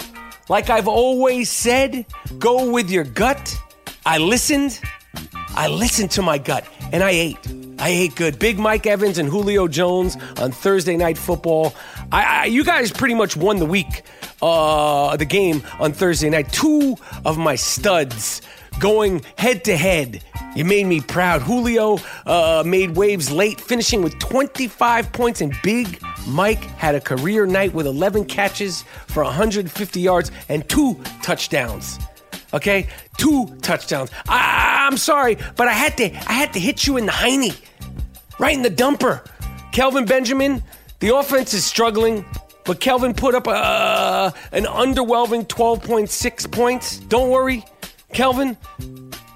Like 0.49 0.69
I've 0.69 0.87
always 0.87 1.49
said, 1.49 2.05
go 2.37 2.69
with 2.69 2.91
your 2.91 3.03
gut. 3.03 3.59
I 4.05 4.19
listened. 4.19 4.79
I 5.55 5.67
listened 5.67 6.11
to 6.11 6.21
my 6.21 6.37
gut, 6.37 6.63
and 6.91 7.03
I 7.03 7.09
ate. 7.09 7.39
I 7.79 7.89
ate 7.89 8.15
good. 8.15 8.37
Big 8.37 8.59
Mike 8.59 8.85
Evans 8.85 9.17
and 9.17 9.27
Julio 9.27 9.67
Jones 9.67 10.15
on 10.37 10.51
Thursday 10.51 10.95
Night 10.95 11.17
Football. 11.17 11.73
I, 12.11 12.23
I, 12.23 12.45
you 12.45 12.63
guys 12.63 12.91
pretty 12.91 13.15
much 13.15 13.35
won 13.35 13.57
the 13.57 13.65
week, 13.65 14.03
uh, 14.43 15.17
the 15.17 15.25
game 15.25 15.63
on 15.79 15.91
Thursday 15.91 16.29
night. 16.29 16.51
Two 16.51 16.97
of 17.25 17.39
my 17.39 17.55
studs 17.55 18.43
going 18.79 19.23
head 19.39 19.63
to 19.63 19.75
head. 19.75 20.23
You 20.55 20.65
made 20.65 20.85
me 20.85 20.99
proud. 20.99 21.41
Julio 21.41 21.97
uh, 22.25 22.63
made 22.65 22.95
waves 22.97 23.31
late, 23.31 23.59
finishing 23.59 24.01
with 24.01 24.19
25 24.19 25.11
points, 25.13 25.41
and 25.41 25.55
Big 25.63 26.01
Mike 26.27 26.63
had 26.63 26.93
a 26.93 26.99
career 26.99 27.45
night 27.45 27.73
with 27.73 27.87
11 27.87 28.25
catches 28.25 28.83
for 29.07 29.23
150 29.23 29.99
yards 29.99 30.31
and 30.49 30.67
two 30.67 30.99
touchdowns. 31.23 31.99
Okay, 32.53 32.89
two 33.17 33.47
touchdowns. 33.61 34.11
I, 34.27 34.87
I'm 34.89 34.97
sorry, 34.97 35.37
but 35.55 35.69
I 35.69 35.73
had 35.73 35.95
to. 35.97 36.05
I 36.05 36.33
had 36.33 36.51
to 36.53 36.59
hit 36.59 36.85
you 36.85 36.97
in 36.97 37.05
the 37.05 37.13
hiney, 37.13 37.57
right 38.39 38.53
in 38.53 38.61
the 38.61 38.69
dumper. 38.69 39.25
Kelvin 39.71 40.03
Benjamin, 40.03 40.61
the 40.99 41.15
offense 41.15 41.53
is 41.53 41.63
struggling, 41.63 42.25
but 42.65 42.81
Kelvin 42.81 43.13
put 43.13 43.35
up 43.35 43.47
an 43.47 44.65
underwhelming 44.65 45.47
12.6 45.47 46.51
points. 46.51 46.97
Don't 46.97 47.29
worry, 47.29 47.63
Kelvin. 48.11 48.57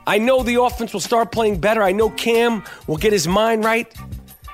I 0.08 0.20
know 0.20 0.44
the 0.44 0.62
offense 0.62 0.94
will 0.94 1.00
start 1.00 1.32
playing 1.32 1.60
better. 1.60 1.82
I 1.82 1.92
know 1.92 2.10
Cam 2.10 2.64
will 2.88 2.98
get 2.98 3.12
his 3.12 3.28
mind 3.28 3.64
right. 3.64 3.92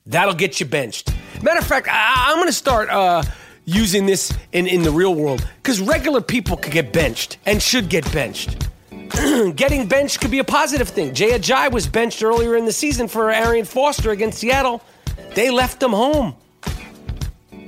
That'll 0.07 0.33
Get 0.35 0.61
You 0.61 0.67
Benched. 0.67 1.13
Matter 1.43 1.59
of 1.59 1.67
fact, 1.67 1.89
I- 1.91 2.31
am 2.31 2.37
going 2.37 2.47
to 2.49 2.53
start 2.53 2.89
uh, 2.89 3.23
using 3.67 4.07
this 4.07 4.33
in, 4.53 4.67
in 4.67 4.83
the 4.83 4.91
real 4.91 5.15
world 5.15 5.47
because 5.63 5.79
regular 5.79 6.23
people 6.23 6.57
could 6.57 6.73
get 6.73 6.91
benched 6.93 7.37
and 7.45 7.61
should 7.63 7.91
get 7.91 8.11
benched. 8.13 8.67
Getting 9.57 9.87
benched 9.89 10.21
could 10.21 10.31
be 10.31 10.39
a 10.39 10.45
positive 10.45 10.89
thing. 10.89 11.13
Jay 11.13 11.39
Ajayi 11.39 11.71
was 11.71 11.87
benched 11.87 12.23
earlier 12.23 12.57
in 12.57 12.65
the 12.65 12.73
season 12.73 13.09
for 13.09 13.31
Arian 13.31 13.67
Foster 13.67 14.11
against 14.11 14.39
Seattle. 14.39 14.81
They 15.35 15.51
left 15.51 15.83
him 15.83 15.91
home. 15.91 16.35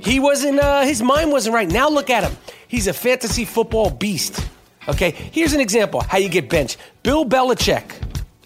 He 0.03 0.19
wasn't, 0.19 0.59
uh, 0.59 0.81
his 0.81 1.01
mind 1.01 1.31
wasn't 1.31 1.55
right. 1.55 1.69
Now 1.69 1.89
look 1.89 2.09
at 2.09 2.23
him. 2.23 2.35
He's 2.67 2.87
a 2.87 2.93
fantasy 2.93 3.45
football 3.45 3.89
beast. 3.89 4.47
Okay, 4.87 5.11
here's 5.11 5.53
an 5.53 5.61
example 5.61 6.01
how 6.01 6.17
you 6.17 6.27
get 6.27 6.49
benched. 6.49 6.77
Bill 7.03 7.25
Belichick 7.25 7.83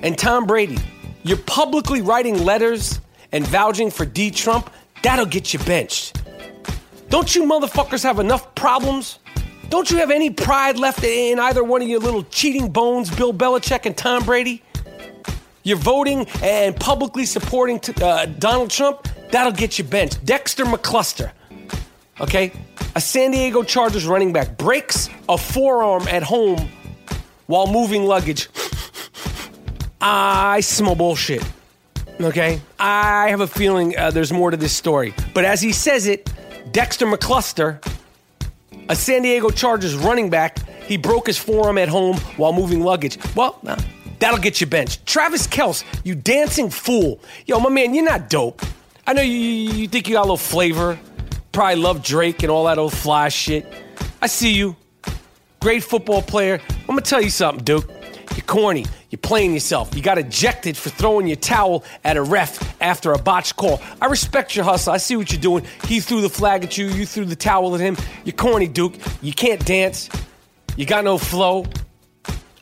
and 0.02 0.18
Tom 0.18 0.46
Brady, 0.46 0.78
you're 1.24 1.38
publicly 1.38 2.02
writing 2.02 2.44
letters 2.44 3.02
and 3.32 3.46
vouching 3.48 3.90
for 3.90 4.06
D. 4.06 4.30
Trump. 4.30 4.70
That'll 5.02 5.26
get 5.26 5.54
you 5.54 5.60
benched. 5.60 6.22
Don't 7.10 7.34
you 7.36 7.44
motherfuckers 7.44 8.04
have 8.04 8.20
enough 8.20 8.54
problems? 8.54 9.20
Don't 9.70 9.90
you 9.90 9.98
have 9.98 10.12
any 10.12 10.30
pride 10.30 10.78
left 10.78 11.04
in 11.04 11.40
either 11.40 11.64
one 11.64 11.82
of 11.82 11.88
your 11.88 12.00
little 12.00 12.24
cheating 12.24 12.70
bones, 12.70 13.10
Bill 13.14 13.34
Belichick 13.34 13.86
and 13.86 13.98
Tom 13.98 14.24
Brady? 14.24 14.64
You're 15.64 15.78
voting 15.78 16.28
and 16.42 16.76
publicly 16.76 17.26
supporting 17.26 17.80
uh, 18.02 18.26
Donald 18.26 18.70
Trump. 18.70 19.08
That'll 19.32 19.52
get 19.52 19.78
you 19.78 19.84
benched. 19.84 20.24
Dexter 20.24 20.66
McCluster. 20.66 21.32
Okay? 22.20 22.52
A 22.96 23.02
San 23.02 23.32
Diego 23.32 23.64
Chargers 23.64 24.06
running 24.06 24.34
back 24.34 24.58
breaks 24.58 25.10
a 25.30 25.38
forearm 25.38 26.08
at 26.08 26.24
home 26.24 26.70
while 27.46 27.68
moving 27.68 28.06
luggage. 28.06 28.50
I 30.02 30.60
smell 30.62 30.96
bullshit. 30.96 31.44
Okay? 32.20 32.62
I 32.80 33.30
have 33.30 33.42
a 33.42 33.48
feeling 33.48 33.98
uh, 33.98 34.12
there's 34.12 34.32
more 34.32 34.52
to 34.52 34.58
this 34.58 34.74
story. 34.74 35.14
But 35.34 35.46
as 35.46 35.62
he 35.62 35.72
says 35.72 36.08
it, 36.08 36.32
Dexter 36.72 37.06
McCluster, 37.06 37.84
a 38.90 38.96
San 38.96 39.22
Diego 39.22 39.50
Chargers 39.50 39.96
running 39.96 40.30
back, 40.30 40.60
he 40.88 40.98
broke 40.98 41.28
his 41.28 41.38
forearm 41.38 41.78
at 41.78 41.90
home 41.90 42.18
while 42.38 42.54
moving 42.54 42.82
luggage. 42.82 43.18
Well, 43.36 43.60
nah, 43.62 43.78
that'll 44.20 44.40
get 44.40 44.62
you 44.62 44.68
benched. 44.68 45.06
Travis 45.06 45.48
Kelce, 45.48 45.84
you 46.04 46.16
dancing 46.16 46.70
fool. 46.70 47.20
Yo, 47.46 47.60
my 47.60 47.70
man, 47.70 47.94
you're 47.94 48.06
not 48.06 48.30
dope. 48.30 48.62
I 49.06 49.14
know 49.14 49.22
you, 49.22 49.38
you 49.38 49.88
think 49.88 50.08
you 50.08 50.16
got 50.16 50.22
a 50.22 50.24
little 50.24 50.38
flavor 50.38 50.98
probably 51.58 51.82
love 51.82 52.04
Drake 52.04 52.44
and 52.44 52.52
all 52.52 52.66
that 52.66 52.78
old 52.78 52.94
fly 52.94 53.30
shit. 53.30 53.66
I 54.22 54.28
see 54.28 54.54
you. 54.54 54.76
Great 55.60 55.84
football 55.84 56.22
player. 56.22 56.62
I'm 56.82 56.86
gonna 56.86 57.02
tell 57.02 57.20
you 57.20 57.32
something, 57.32 57.64
Duke. 57.64 57.90
You're 58.36 58.46
corny. 58.46 58.86
You're 59.10 59.18
playing 59.18 59.56
yourself. 59.56 59.96
You 59.96 60.04
got 60.04 60.20
ejected 60.20 60.78
for 60.78 60.92
throwing 60.92 61.26
your 61.26 61.38
towel 61.38 61.84
at 62.04 62.16
a 62.16 62.22
ref 62.22 62.80
after 62.80 63.12
a 63.12 63.18
botched 63.18 63.56
call. 63.56 63.82
I 64.00 64.06
respect 64.06 64.56
your 64.56 64.66
hustle. 64.66 64.94
I 64.94 64.98
see 64.98 65.16
what 65.16 65.32
you're 65.32 65.42
doing. 65.42 65.66
He 65.88 66.00
threw 66.00 66.22
the 66.22 66.30
flag 66.30 66.64
at 66.64 66.78
you. 66.78 66.90
You 66.90 67.08
threw 67.08 67.26
the 67.26 67.36
towel 67.36 67.74
at 67.74 67.82
him. 67.82 67.98
You're 68.24 68.36
corny, 68.36 68.68
Duke. 68.68 68.94
You 69.24 69.34
can't 69.34 69.66
dance. 69.66 70.12
You 70.76 70.86
got 70.86 71.06
no 71.06 71.18
flow. 71.18 71.66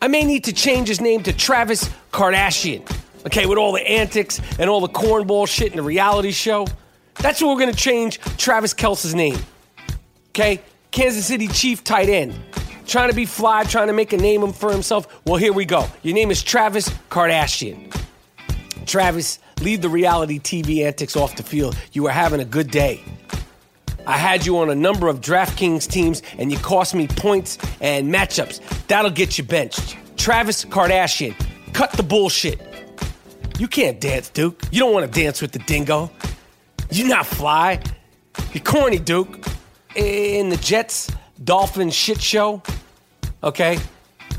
I 0.01 0.07
may 0.07 0.23
need 0.23 0.45
to 0.45 0.53
change 0.53 0.87
his 0.87 1.01
name 1.01 1.21
to 1.23 1.33
Travis 1.33 1.89
Kardashian. 2.13 2.89
Okay, 3.25 3.45
with 3.45 3.57
all 3.57 3.73
the 3.73 3.85
antics 3.85 4.39
and 4.57 4.69
all 4.69 4.79
the 4.79 4.87
cornball 4.87 5.49
shit 5.49 5.71
in 5.71 5.75
the 5.75 5.83
reality 5.83 6.31
show. 6.31 6.65
That's 7.19 7.41
what 7.41 7.49
we're 7.49 7.61
going 7.61 7.73
to 7.73 7.79
change 7.79 8.19
Travis 8.37 8.73
Kelce's 8.73 9.15
name. 9.15 9.37
Okay? 10.29 10.61
Kansas 10.91 11.25
City 11.25 11.47
Chief 11.47 11.83
tight 11.83 12.09
end. 12.09 12.33
Trying 12.85 13.09
to 13.09 13.15
be 13.15 13.25
fly, 13.25 13.63
trying 13.63 13.87
to 13.87 13.93
make 13.93 14.13
a 14.13 14.17
name 14.17 14.53
for 14.53 14.71
himself. 14.71 15.07
Well, 15.25 15.37
here 15.37 15.53
we 15.53 15.65
go. 15.65 15.87
Your 16.03 16.13
name 16.13 16.29
is 16.29 16.43
Travis 16.43 16.89
Kardashian. 17.09 17.93
Travis, 18.85 19.39
leave 19.61 19.81
the 19.81 19.89
reality 19.89 20.39
TV 20.39 20.85
antics 20.85 21.15
off 21.15 21.35
the 21.35 21.43
field. 21.43 21.75
You 21.93 22.05
are 22.07 22.11
having 22.11 22.39
a 22.39 22.45
good 22.45 22.69
day. 22.69 23.03
I 24.07 24.17
had 24.17 24.45
you 24.45 24.59
on 24.59 24.69
a 24.69 24.75
number 24.75 25.07
of 25.07 25.19
DraftKings 25.21 25.89
teams 25.89 26.21
and 26.37 26.51
you 26.51 26.59
cost 26.59 26.93
me 26.93 27.07
points 27.07 27.57
and 27.81 28.13
matchups. 28.13 28.61
That'll 28.87 29.09
get 29.09 29.37
you 29.37 29.43
benched. 29.43 29.97
Travis 30.15 30.63
Kardashian, 30.63 31.33
cut 31.73 31.91
the 31.93 32.03
bullshit. 32.03 32.61
You 33.57 33.67
can't 33.67 33.99
dance, 33.99 34.29
Duke. 34.29 34.61
You 34.71 34.79
don't 34.79 34.93
want 34.93 35.11
to 35.11 35.19
dance 35.19 35.41
with 35.41 35.53
the 35.53 35.59
dingo. 35.59 36.11
You 36.91 37.07
not 37.07 37.25
fly. 37.25 37.81
You 38.53 38.61
corny, 38.61 38.99
Duke. 38.99 39.45
In 39.95 40.49
the 40.49 40.57
Jets 40.57 41.11
Dolphins 41.43 41.93
shit 41.93 42.21
show. 42.21 42.61
Okay. 43.43 43.77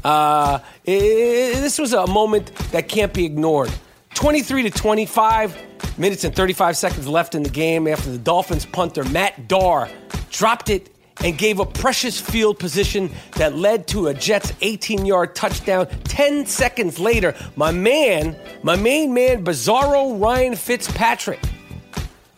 Uh, 0.04 0.60
it, 0.84 1.60
this 1.60 1.78
was 1.78 1.92
a 1.92 2.06
moment 2.06 2.54
that 2.72 2.88
can't 2.88 3.12
be 3.12 3.24
ignored. 3.24 3.70
23 4.14 4.64
to 4.64 4.70
25 4.70 5.98
minutes 5.98 6.24
and 6.24 6.34
35 6.34 6.76
seconds 6.76 7.08
left 7.08 7.34
in 7.34 7.42
the 7.42 7.50
game 7.50 7.86
after 7.86 8.10
the 8.10 8.18
Dolphins 8.18 8.66
punter 8.66 9.04
Matt 9.04 9.48
Darr 9.48 9.88
dropped 10.30 10.70
it 10.70 10.94
and 11.24 11.36
gave 11.36 11.58
a 11.58 11.66
precious 11.66 12.20
field 12.20 12.58
position 12.58 13.10
that 13.36 13.56
led 13.56 13.86
to 13.88 14.08
a 14.08 14.14
Jets 14.14 14.52
18 14.60 15.06
yard 15.06 15.34
touchdown. 15.34 15.86
10 16.04 16.46
seconds 16.46 16.98
later, 16.98 17.34
my 17.56 17.70
man, 17.70 18.36
my 18.62 18.76
main 18.76 19.14
man, 19.14 19.44
Bizarro 19.44 20.20
Ryan 20.20 20.54
Fitzpatrick, 20.56 21.40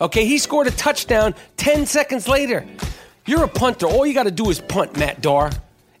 Okay, 0.01 0.25
he 0.25 0.37
scored 0.37 0.67
a 0.67 0.71
touchdown 0.71 1.35
10 1.57 1.85
seconds 1.85 2.27
later. 2.27 2.65
You're 3.25 3.43
a 3.43 3.49
punter. 3.49 3.85
All 3.85 4.05
you 4.05 4.13
got 4.13 4.23
to 4.23 4.31
do 4.31 4.49
is 4.49 4.59
punt, 4.59 4.97
Matt 4.97 5.21
Darr. 5.21 5.51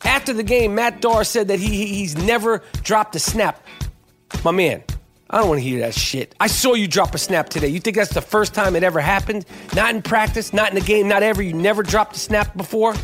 After 0.05 0.31
the 0.31 0.43
game, 0.43 0.75
Matt 0.75 1.01
Darr 1.01 1.25
said 1.25 1.49
that 1.49 1.59
he, 1.59 1.85
he's 1.87 2.17
never 2.17 2.63
dropped 2.83 3.15
a 3.15 3.19
snap. 3.19 3.61
My 4.45 4.51
man, 4.51 4.83
I 5.29 5.39
don't 5.39 5.49
want 5.49 5.59
to 5.59 5.67
hear 5.67 5.79
that 5.81 5.93
shit. 5.93 6.33
I 6.39 6.47
saw 6.47 6.73
you 6.75 6.87
drop 6.87 7.13
a 7.13 7.17
snap 7.17 7.49
today. 7.49 7.67
You 7.67 7.81
think 7.81 7.97
that's 7.97 8.13
the 8.13 8.21
first 8.21 8.53
time 8.53 8.75
it 8.75 8.83
ever 8.83 9.01
happened? 9.01 9.45
Not 9.75 9.93
in 9.93 10.01
practice, 10.01 10.53
not 10.53 10.69
in 10.69 10.75
the 10.75 10.85
game, 10.85 11.09
not 11.09 11.21
ever. 11.21 11.41
You 11.41 11.53
never 11.53 11.83
dropped 11.83 12.15
a 12.15 12.19
snap 12.19 12.55
before? 12.55 12.95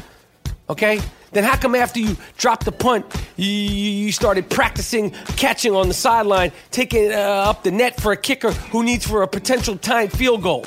Okay? 0.70 1.02
Then 1.34 1.44
how 1.44 1.58
come 1.58 1.76
after 1.76 2.00
you 2.00 2.16
dropped 2.38 2.64
the 2.64 2.72
punt, 2.72 3.06
you, 3.36 3.52
you 3.52 4.12
started 4.14 4.50
practicing 4.50 5.12
catching 5.36 5.76
on 5.76 5.90
the 5.90 5.94
sideline, 5.94 6.54
taking 6.72 7.12
uh, 7.12 7.18
up 7.18 7.64
the 7.64 7.72
net 7.72 8.00
for 8.00 8.14
a 8.14 8.18
kicker 8.18 8.52
who 8.52 8.84
needs 8.84 9.06
for 9.06 9.22
a 9.22 9.28
potential 9.28 9.78
timed 9.78 10.14
field 10.14 10.42
goal? 10.42 10.66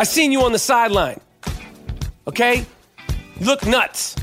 I 0.00 0.04
seen 0.04 0.32
you 0.32 0.40
on 0.44 0.52
the 0.52 0.58
sideline. 0.58 1.20
Okay? 2.26 2.64
You 3.38 3.44
look 3.44 3.66
nuts. 3.66 4.16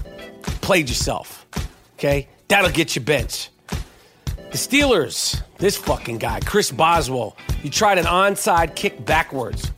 Played 0.61 0.89
yourself. 0.89 1.45
Okay? 1.93 2.27
That'll 2.47 2.71
get 2.71 2.95
you 2.95 3.01
benched. 3.03 3.51
The 3.67 4.57
Steelers, 4.57 5.39
this 5.59 5.77
fucking 5.77 6.17
guy, 6.17 6.39
Chris 6.39 6.71
Boswell, 6.71 7.37
you 7.61 7.69
tried 7.69 7.99
an 7.99 8.05
onside 8.05 8.73
kick 8.73 9.05
backwards. 9.05 9.71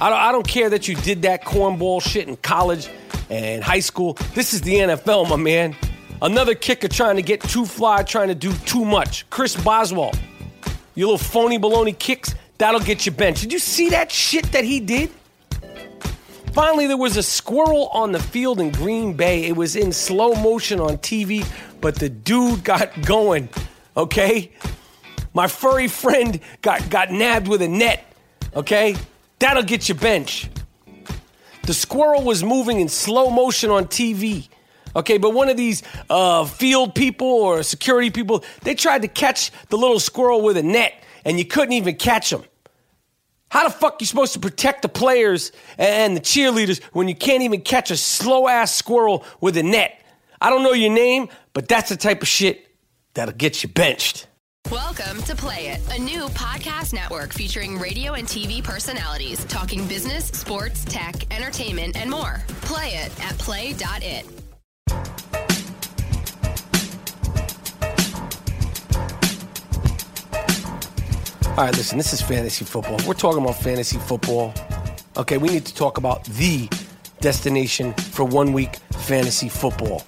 I 0.00 0.08
don't, 0.08 0.20
I 0.20 0.30
don't 0.30 0.46
care 0.46 0.70
that 0.70 0.86
you 0.86 0.94
did 0.94 1.22
that 1.22 1.44
cornball 1.44 2.00
shit 2.00 2.28
in 2.28 2.36
college 2.36 2.88
and 3.28 3.64
high 3.64 3.80
school. 3.80 4.16
This 4.36 4.54
is 4.54 4.60
the 4.60 4.74
NFL, 4.74 5.28
my 5.30 5.34
man. 5.34 5.74
Another 6.22 6.54
kicker 6.54 6.86
trying 6.86 7.16
to 7.16 7.22
get 7.22 7.40
too 7.40 7.66
fly, 7.66 8.04
trying 8.04 8.28
to 8.28 8.36
do 8.36 8.52
too 8.66 8.84
much. 8.84 9.28
Chris 9.30 9.60
Boswell, 9.60 10.12
your 10.94 11.08
little 11.08 11.18
phony 11.18 11.58
baloney 11.58 11.98
kicks, 11.98 12.36
that'll 12.58 12.78
get 12.78 13.04
you 13.04 13.10
benched. 13.10 13.42
Did 13.42 13.52
you 13.52 13.58
see 13.58 13.88
that 13.88 14.12
shit 14.12 14.44
that 14.52 14.62
he 14.62 14.78
did? 14.78 15.10
Finally, 16.52 16.88
there 16.88 16.96
was 16.96 17.16
a 17.16 17.22
squirrel 17.22 17.88
on 17.92 18.10
the 18.10 18.18
field 18.18 18.60
in 18.60 18.70
Green 18.72 19.12
Bay. 19.12 19.44
It 19.44 19.56
was 19.56 19.76
in 19.76 19.92
slow 19.92 20.34
motion 20.34 20.80
on 20.80 20.98
TV, 20.98 21.46
but 21.80 21.94
the 21.94 22.08
dude 22.08 22.64
got 22.64 23.02
going, 23.02 23.48
okay? 23.96 24.50
My 25.32 25.46
furry 25.46 25.86
friend 25.86 26.40
got, 26.60 26.90
got 26.90 27.12
nabbed 27.12 27.46
with 27.46 27.62
a 27.62 27.68
net, 27.68 28.04
okay? 28.54 28.96
That'll 29.38 29.62
get 29.62 29.88
you 29.88 29.94
bench. 29.94 30.50
The 31.62 31.74
squirrel 31.74 32.24
was 32.24 32.42
moving 32.42 32.80
in 32.80 32.88
slow 32.88 33.30
motion 33.30 33.70
on 33.70 33.86
TV. 33.86 34.48
Okay, 34.96 35.18
but 35.18 35.30
one 35.30 35.48
of 35.48 35.56
these 35.56 35.84
uh, 36.08 36.44
field 36.44 36.96
people 36.96 37.28
or 37.28 37.62
security 37.62 38.10
people, 38.10 38.44
they 38.62 38.74
tried 38.74 39.02
to 39.02 39.08
catch 39.08 39.52
the 39.68 39.76
little 39.76 40.00
squirrel 40.00 40.42
with 40.42 40.56
a 40.56 40.64
net, 40.64 41.04
and 41.24 41.38
you 41.38 41.44
couldn't 41.44 41.74
even 41.74 41.94
catch 41.94 42.32
him. 42.32 42.42
How 43.50 43.64
the 43.64 43.74
fuck 43.74 44.00
you 44.00 44.06
supposed 44.06 44.32
to 44.34 44.38
protect 44.38 44.82
the 44.82 44.88
players 44.88 45.50
and 45.76 46.16
the 46.16 46.20
cheerleaders 46.20 46.80
when 46.92 47.08
you 47.08 47.16
can't 47.16 47.42
even 47.42 47.62
catch 47.62 47.90
a 47.90 47.96
slow 47.96 48.46
ass 48.46 48.72
squirrel 48.72 49.24
with 49.40 49.56
a 49.56 49.62
net? 49.64 50.00
I 50.40 50.50
don't 50.50 50.62
know 50.62 50.72
your 50.72 50.92
name, 50.92 51.28
but 51.52 51.66
that's 51.66 51.88
the 51.88 51.96
type 51.96 52.22
of 52.22 52.28
shit 52.28 52.68
that'll 53.14 53.34
get 53.34 53.64
you 53.64 53.68
benched. 53.68 54.28
Welcome 54.70 55.20
to 55.24 55.34
Play 55.34 55.66
It, 55.66 55.80
a 55.92 56.00
new 56.00 56.28
podcast 56.28 56.92
network 56.92 57.32
featuring 57.32 57.76
radio 57.76 58.12
and 58.12 58.28
TV 58.28 58.62
personalities 58.62 59.44
talking 59.46 59.84
business, 59.88 60.26
sports, 60.26 60.84
tech, 60.84 61.16
entertainment, 61.34 61.96
and 61.96 62.08
more. 62.08 62.40
Play 62.60 62.90
it 62.90 63.24
at 63.24 63.36
play.it. 63.38 64.39
All 71.60 71.66
right, 71.66 71.76
listen, 71.76 71.98
this 71.98 72.14
is 72.14 72.22
fantasy 72.22 72.64
football. 72.64 72.98
We're 73.06 73.12
talking 73.12 73.42
about 73.42 73.60
fantasy 73.60 73.98
football, 73.98 74.54
okay, 75.18 75.36
we 75.36 75.50
need 75.50 75.66
to 75.66 75.74
talk 75.74 75.98
about 75.98 76.24
the 76.24 76.70
destination 77.20 77.92
for 77.92 78.24
one 78.24 78.54
week 78.54 78.76
fantasy 78.92 79.50
football. 79.50 80.02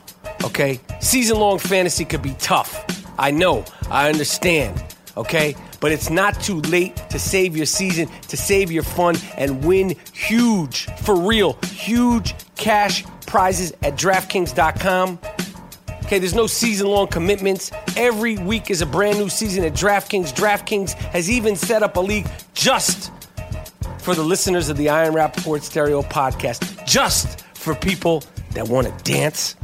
Okay? 0.45 0.81
Season 1.01 1.39
long 1.39 1.59
fantasy 1.59 2.07
could 2.07 2.23
be 2.23 2.35
tough. 2.39 3.07
I 3.19 3.33
know, 3.33 3.67
I 3.91 4.09
understand. 4.09 4.83
Okay? 5.19 5.55
But 5.79 5.93
it's 5.93 6.09
not 6.09 6.41
too 6.41 6.63
late 6.63 6.97
to 7.11 7.19
save 7.19 7.55
your 7.55 7.67
season, 7.67 8.09
to 8.29 8.37
save 8.39 8.73
your 8.73 8.83
fun, 8.83 9.17
and 9.37 9.63
win 9.63 9.95
huge, 10.15 10.87
for 11.03 11.15
real, 11.15 11.59
huge 11.67 12.35
cash 12.57 13.05
prizes 13.27 13.73
at 13.83 13.97
DraftKings.com. 13.97 15.19
Okay, 16.07 16.19
there's 16.19 16.35
no 16.35 16.47
season 16.47 16.87
long 16.87 17.09
commitments. 17.09 17.73
Every 17.97 18.39
week 18.39 18.71
is 18.71 18.81
a 18.81 18.87
brand 18.87 19.19
new 19.19 19.29
season 19.29 19.65
at 19.65 19.73
DraftKings. 19.73 20.33
DraftKings 20.33 20.93
has 20.95 21.31
even 21.31 21.57
set 21.57 21.83
up 21.83 21.97
a 21.97 22.01
league 22.01 22.27
just 22.55 23.13
for 23.99 24.15
the 24.15 24.23
listeners 24.23 24.69
of 24.69 24.77
the 24.77 24.89
I 24.89 25.05
Am 25.05 25.15
Rapaport 25.15 25.63
Stereo 25.63 26.03
podcast, 26.03 26.87
just 26.87 27.45
for 27.55 27.75
people 27.75 28.23
that 28.53 28.67
want 28.69 28.87
to 28.87 29.05
dance 29.05 29.57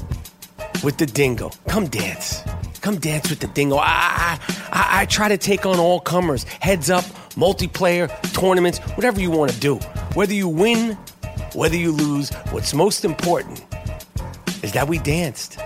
with 0.85 0.99
the 0.99 1.07
dingo. 1.07 1.51
Come 1.69 1.87
dance. 1.89 2.43
Come 2.81 2.99
dance 2.99 3.31
with 3.31 3.41
the 3.41 3.49
dingo. 3.49 3.77
I, 3.77 4.39
I, 4.73 5.01
I 5.01 5.07
try 5.07 5.29
to 5.29 5.39
take 5.39 5.65
on 5.67 5.79
all 5.79 5.99
comers. 5.99 6.45
Heads 6.45 6.91
up, 6.91 7.05
multiplayer, 7.35 8.09
tournaments, 8.33 8.79
whatever 8.79 9.21
you 9.21 9.31
want 9.31 9.53
to 9.53 9.59
do. 9.59 9.77
Whether 10.15 10.35
you 10.35 10.49
win, 10.49 10.93
whether 11.55 11.77
you 11.77 11.93
lose, 11.93 12.31
what's 12.51 12.75
most 12.75 13.05
important 13.05 13.65
is 14.63 14.73
that 14.73 14.87
we 14.87 14.99
danced. 14.99 15.59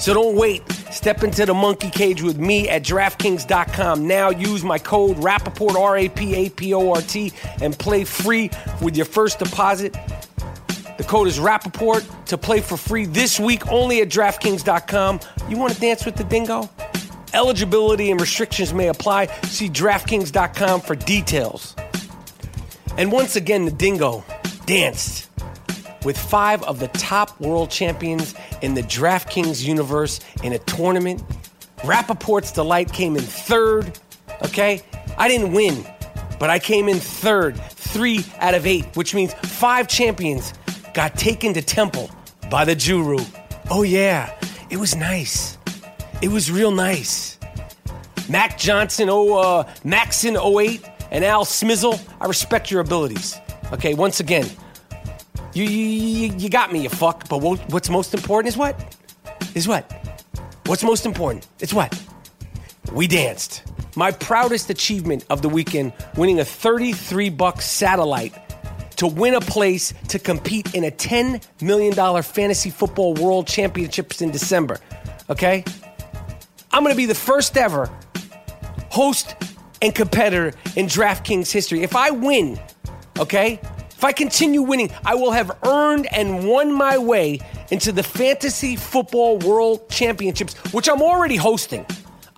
So 0.00 0.14
don't 0.14 0.36
wait. 0.36 0.62
Step 1.00 1.24
into 1.24 1.46
the 1.46 1.54
monkey 1.54 1.88
cage 1.88 2.20
with 2.20 2.38
me 2.38 2.68
at 2.68 2.82
DraftKings.com. 2.82 4.06
Now 4.06 4.28
use 4.28 4.62
my 4.62 4.78
code 4.78 5.16
Rapaport, 5.16 5.74
R 5.74 5.96
A 5.96 6.10
P 6.10 6.34
A 6.34 6.50
P 6.50 6.74
O 6.74 6.92
R 6.92 7.00
T, 7.00 7.32
and 7.62 7.76
play 7.78 8.04
free 8.04 8.50
with 8.82 8.98
your 8.98 9.06
first 9.06 9.38
deposit. 9.38 9.96
The 10.98 11.04
code 11.08 11.26
is 11.26 11.38
Rapaport 11.38 12.26
to 12.26 12.36
play 12.36 12.60
for 12.60 12.76
free 12.76 13.06
this 13.06 13.40
week 13.40 13.66
only 13.68 14.02
at 14.02 14.10
DraftKings.com. 14.10 15.20
You 15.48 15.56
want 15.56 15.72
to 15.72 15.80
dance 15.80 16.04
with 16.04 16.16
the 16.16 16.24
dingo? 16.24 16.68
Eligibility 17.32 18.10
and 18.10 18.20
restrictions 18.20 18.74
may 18.74 18.88
apply. 18.88 19.28
See 19.44 19.70
DraftKings.com 19.70 20.82
for 20.82 20.96
details. 20.96 21.74
And 22.98 23.10
once 23.10 23.36
again, 23.36 23.64
the 23.64 23.70
dingo 23.70 24.22
danced 24.66 25.29
with 26.04 26.18
five 26.18 26.62
of 26.64 26.78
the 26.78 26.88
top 26.88 27.38
world 27.40 27.70
champions 27.70 28.34
in 28.62 28.74
the 28.74 28.82
DraftKings 28.82 29.64
universe 29.64 30.20
in 30.42 30.52
a 30.52 30.58
tournament. 30.58 31.22
Rapaport's 31.78 32.52
Delight 32.52 32.92
came 32.92 33.16
in 33.16 33.22
third, 33.22 33.98
okay? 34.44 34.82
I 35.16 35.28
didn't 35.28 35.52
win, 35.52 35.86
but 36.38 36.50
I 36.50 36.58
came 36.58 36.88
in 36.88 36.98
third, 36.98 37.60
three 37.60 38.24
out 38.38 38.54
of 38.54 38.66
eight, 38.66 38.86
which 38.96 39.14
means 39.14 39.34
five 39.34 39.88
champions 39.88 40.52
got 40.94 41.16
taken 41.16 41.54
to 41.54 41.62
Temple 41.62 42.10
by 42.50 42.64
the 42.64 42.74
Juru. 42.74 43.24
Oh, 43.70 43.82
yeah, 43.82 44.34
it 44.70 44.76
was 44.76 44.96
nice. 44.96 45.58
It 46.22 46.28
was 46.28 46.50
real 46.50 46.70
nice. 46.70 47.38
Mac 48.28 48.58
Johnson, 48.58 49.08
oh, 49.10 49.38
uh, 49.38 49.72
Maxon 49.84 50.36
08, 50.36 50.84
and 51.10 51.24
Al 51.24 51.44
Smizzle, 51.44 52.00
I 52.20 52.26
respect 52.26 52.70
your 52.70 52.80
abilities. 52.80 53.36
Okay, 53.72 53.94
once 53.94 54.20
again, 54.20 54.48
you, 55.52 55.64
you, 55.64 56.34
you 56.36 56.48
got 56.48 56.72
me, 56.72 56.82
you 56.82 56.88
fuck. 56.88 57.28
But 57.28 57.40
what, 57.40 57.58
what's 57.70 57.88
most 57.88 58.14
important 58.14 58.48
is 58.48 58.56
what? 58.56 58.96
Is 59.54 59.66
what? 59.66 59.90
What's 60.66 60.82
most 60.82 61.06
important? 61.06 61.46
It's 61.58 61.74
what? 61.74 62.00
We 62.92 63.06
danced. 63.06 63.62
My 63.96 64.12
proudest 64.12 64.70
achievement 64.70 65.24
of 65.30 65.42
the 65.42 65.48
weekend, 65.48 65.92
winning 66.16 66.40
a 66.40 66.44
33 66.44 67.30
buck 67.30 67.60
satellite 67.60 68.34
to 68.96 69.06
win 69.06 69.34
a 69.34 69.40
place 69.40 69.94
to 70.08 70.18
compete 70.18 70.74
in 70.74 70.84
a 70.84 70.90
$10 70.90 71.42
million 71.62 72.22
fantasy 72.22 72.70
football 72.70 73.14
world 73.14 73.46
championships 73.46 74.20
in 74.22 74.30
December. 74.30 74.78
Okay? 75.28 75.64
I'm 76.72 76.84
to 76.84 76.94
be 76.94 77.06
the 77.06 77.14
first 77.14 77.56
ever 77.56 77.90
host 78.90 79.34
and 79.82 79.94
competitor 79.94 80.52
in 80.76 80.86
DraftKings 80.86 81.50
history. 81.50 81.82
If 81.82 81.96
I 81.96 82.10
win, 82.10 82.60
okay? 83.18 83.58
If 84.00 84.04
I 84.04 84.12
continue 84.12 84.62
winning, 84.62 84.90
I 85.04 85.14
will 85.14 85.30
have 85.30 85.58
earned 85.62 86.06
and 86.10 86.48
won 86.48 86.72
my 86.72 86.96
way 86.96 87.38
into 87.70 87.92
the 87.92 88.02
Fantasy 88.02 88.74
Football 88.74 89.36
World 89.40 89.90
Championships, 89.90 90.54
which 90.72 90.88
I'm 90.88 91.02
already 91.02 91.36
hosting. 91.36 91.84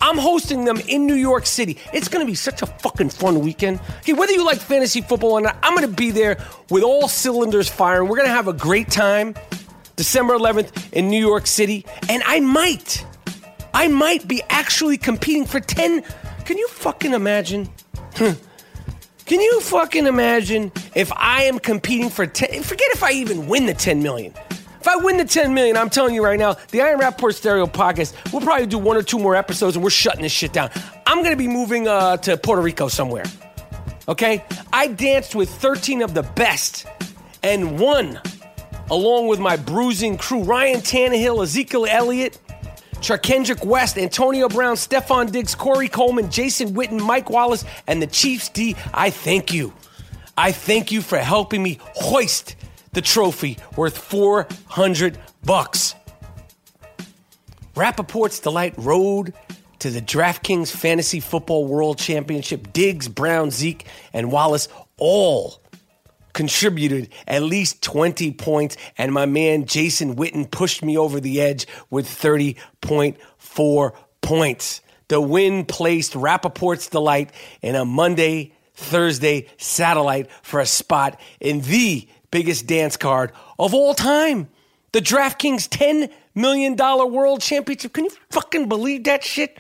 I'm 0.01 0.18
hosting 0.18 0.64
them 0.64 0.81
in 0.88 1.07
New 1.07 1.14
York 1.14 1.46
City. 1.46 1.79
It's 1.92 2.09
going 2.09 2.27
to 2.27 2.29
be 2.29 2.35
such 2.35 2.62
a 2.62 2.66
fucking 2.66 3.11
fun 3.11 3.38
weekend. 3.38 3.79
Okay, 3.98 4.12
whether 4.12 4.33
you 4.33 4.44
like 4.44 4.59
fantasy 4.59 5.03
football 5.03 5.35
or 5.35 5.40
not, 5.40 5.57
I'm 5.62 5.77
going 5.77 5.88
to 5.88 5.94
be 5.94 6.11
there 6.11 6.44
with 6.68 6.83
all 6.83 7.07
cylinders 7.07 7.68
firing. 7.68 8.09
We're 8.09 8.16
going 8.16 8.27
to 8.27 8.35
have 8.35 8.48
a 8.48 8.53
great 8.53 8.90
time. 8.90 9.37
December 9.94 10.35
11th 10.37 10.92
in 10.92 11.09
New 11.09 11.25
York 11.25 11.46
City, 11.46 11.87
and 12.09 12.25
I 12.27 12.40
might, 12.40 13.07
I 13.72 13.87
might 13.87 14.27
be 14.27 14.42
actually 14.51 14.98
competing 14.98 15.44
for 15.44 15.61
10. 15.61 16.03
Can 16.44 16.59
you 16.59 16.66
fucking 16.66 17.12
imagine? 17.12 17.70
Can 19.27 19.40
you 19.40 19.61
fucking 19.61 20.09
imagine 20.09 20.72
if 20.94 21.12
I 21.12 21.44
am 21.44 21.59
competing 21.59 22.11
for 22.11 22.26
10? 22.26 22.62
Forget 22.62 22.88
if 22.92 23.02
I 23.02 23.12
even 23.12 23.46
win 23.46 23.66
the 23.66 23.74
10 23.74 24.02
million. 24.02 24.35
If 24.81 24.88
I 24.88 24.96
win 24.96 25.16
the 25.16 25.24
10 25.24 25.55
million, 25.55 25.76
I'm 25.76 25.90
telling 25.90 26.14
you 26.14 26.24
right 26.24 26.38
now, 26.38 26.57
the 26.70 26.81
I 26.81 26.88
Am 26.88 27.00
Rapaport 27.00 27.35
Stereo 27.35 27.66
podcast, 27.66 28.14
we'll 28.33 28.42
probably 28.42 28.66
do 28.66 28.78
one 28.78 28.96
or 28.96 29.02
two 29.02 29.18
more 29.18 29.37
episodes 29.37 29.76
and 29.76 29.85
we're 29.85 29.90
shutting 29.90 30.22
this 30.22 30.33
shit 30.33 30.52
down. 30.52 30.70
I'm 31.07 31.18
going 31.18 31.31
to 31.31 31.37
be 31.37 31.46
moving 31.46 31.87
uh, 31.87 32.16
to 32.16 32.37
Puerto 32.37 32.61
Rico 32.61 32.88
somewhere. 32.88 33.24
Okay? 34.09 34.44
I 34.72 34.88
danced 34.88 35.37
with 35.37 35.50
13 35.50 36.02
of 36.02 36.14
the 36.14 36.24
best 36.24 36.87
and 37.44 37.78
won 37.78 38.20
along 38.90 39.28
with 39.28 39.38
my 39.38 39.57
bruising 39.57 40.18
crew 40.18 40.42
Ryan 40.42 40.81
Tannehill, 40.81 41.42
Ezekiel 41.42 41.87
Elliott, 41.88 42.38
Charcandrick 42.94 43.64
West, 43.64 43.98
Antonio 43.98 44.48
Brown, 44.48 44.76
Stefon 44.76 45.31
Diggs, 45.31 45.55
Corey 45.55 45.88
Coleman, 45.88 46.31
Jason 46.31 46.74
Witten, 46.74 47.00
Mike 47.00 47.31
Wallace, 47.31 47.64
and 47.87 48.02
the 48.02 48.07
Chiefs 48.07 48.48
D. 48.48 48.76
I 48.92 49.11
thank 49.11 49.52
you. 49.52 49.72
I 50.37 50.53
thank 50.53 50.90
you 50.90 51.03
for 51.03 51.18
helping 51.18 51.62
me 51.62 51.79
hoist 51.95 52.57
the 52.92 53.03
trophy 53.03 53.59
worth 53.77 53.99
400 53.99 55.18
bucks. 55.45 55.95
Rapaport's 57.75 58.38
Delight 58.38 58.75
Road 58.77 59.35
to 59.79 59.90
the 59.90 60.01
DraftKings 60.01 60.71
Fantasy 60.71 61.21
Football 61.21 61.66
World 61.66 61.99
Championship. 61.99 62.73
Diggs, 62.73 63.09
Brown, 63.09 63.51
Zeke, 63.51 63.87
and 64.12 64.31
Wallace 64.31 64.68
all 64.99 65.61
contributed 66.33 67.09
at 67.27 67.42
least 67.42 67.83
20 67.83 68.33
points, 68.33 68.77
and 68.97 69.12
my 69.12 69.27
man 69.27 69.66
Jason 69.66 70.16
Witten 70.16 70.51
pushed 70.51 70.83
me 70.83 70.97
over 70.97 71.21
the 71.21 71.40
edge 71.40 71.66
with 71.90 72.07
30.4 72.07 73.92
points. 74.21 74.81
The 75.09 75.21
win 75.21 75.66
placed 75.66 76.14
Rapaport's 76.14 76.88
Delight 76.88 77.31
in 77.61 77.75
a 77.75 77.85
Monday, 77.85 78.53
Thursday 78.75 79.49
satellite 79.59 80.31
for 80.43 80.61
a 80.61 80.67
spot 80.67 81.21
in 81.41 81.61
the 81.63 82.09
biggest 82.31 82.67
dance 82.67 82.97
card 82.97 83.33
of 83.59 83.75
all 83.75 83.95
time. 83.95 84.49
The 84.93 85.01
DraftKings 85.01 85.69
$10 85.69 86.11
million 86.35 86.77
World 86.77 87.41
Championship. 87.41 87.93
Can 87.93 88.05
you 88.05 88.11
fucking 88.31 88.69
believe 88.69 89.05
that 89.05 89.25
shit? 89.25 89.59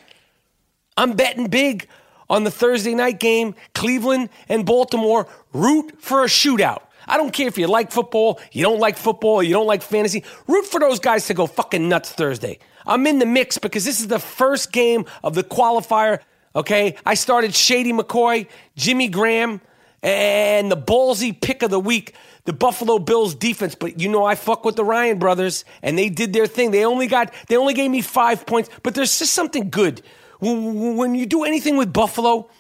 I'm 0.96 1.14
betting 1.14 1.46
big 1.48 1.88
on 2.28 2.44
the 2.44 2.50
Thursday 2.50 2.94
night 2.94 3.20
game, 3.20 3.54
Cleveland 3.74 4.30
and 4.48 4.64
Baltimore 4.64 5.26
root 5.52 6.00
for 6.00 6.22
a 6.22 6.26
shootout. 6.26 6.82
I 7.06 7.16
don't 7.16 7.32
care 7.32 7.48
if 7.48 7.58
you 7.58 7.66
like 7.66 7.90
football, 7.90 8.40
you 8.52 8.62
don't 8.62 8.78
like 8.78 8.96
football, 8.96 9.42
you 9.42 9.52
don't 9.52 9.66
like 9.66 9.82
fantasy. 9.82 10.24
Root 10.46 10.66
for 10.66 10.80
those 10.80 10.98
guys 10.98 11.26
to 11.26 11.34
go 11.34 11.46
fucking 11.46 11.88
nuts 11.88 12.12
Thursday. 12.12 12.58
I'm 12.86 13.06
in 13.06 13.18
the 13.18 13.26
mix 13.26 13.58
because 13.58 13.84
this 13.84 14.00
is 14.00 14.08
the 14.08 14.18
first 14.18 14.72
game 14.72 15.04
of 15.22 15.34
the 15.34 15.44
qualifier. 15.44 16.20
Okay, 16.54 16.96
I 17.06 17.14
started 17.14 17.54
Shady 17.54 17.92
McCoy, 17.92 18.46
Jimmy 18.76 19.08
Graham, 19.08 19.60
and 20.02 20.70
the 20.70 20.76
ballsy 20.76 21.38
pick 21.38 21.62
of 21.62 21.70
the 21.70 21.80
week, 21.80 22.14
the 22.44 22.52
Buffalo 22.52 22.98
Bills 22.98 23.34
defense. 23.34 23.74
But 23.74 24.00
you 24.00 24.08
know 24.08 24.24
I 24.24 24.34
fuck 24.34 24.64
with 24.64 24.76
the 24.76 24.84
Ryan 24.84 25.18
brothers, 25.18 25.64
and 25.82 25.96
they 25.96 26.08
did 26.08 26.32
their 26.32 26.46
thing. 26.46 26.70
They 26.70 26.84
only 26.84 27.06
got 27.06 27.32
they 27.48 27.56
only 27.56 27.74
gave 27.74 27.90
me 27.90 28.02
five 28.02 28.44
points, 28.46 28.68
but 28.82 28.94
there's 28.94 29.18
just 29.18 29.32
something 29.32 29.70
good 29.70 30.02
when 30.40 31.14
you 31.14 31.24
do 31.24 31.44
anything 31.44 31.76
with 31.76 31.92
Buffalo. 31.92 32.50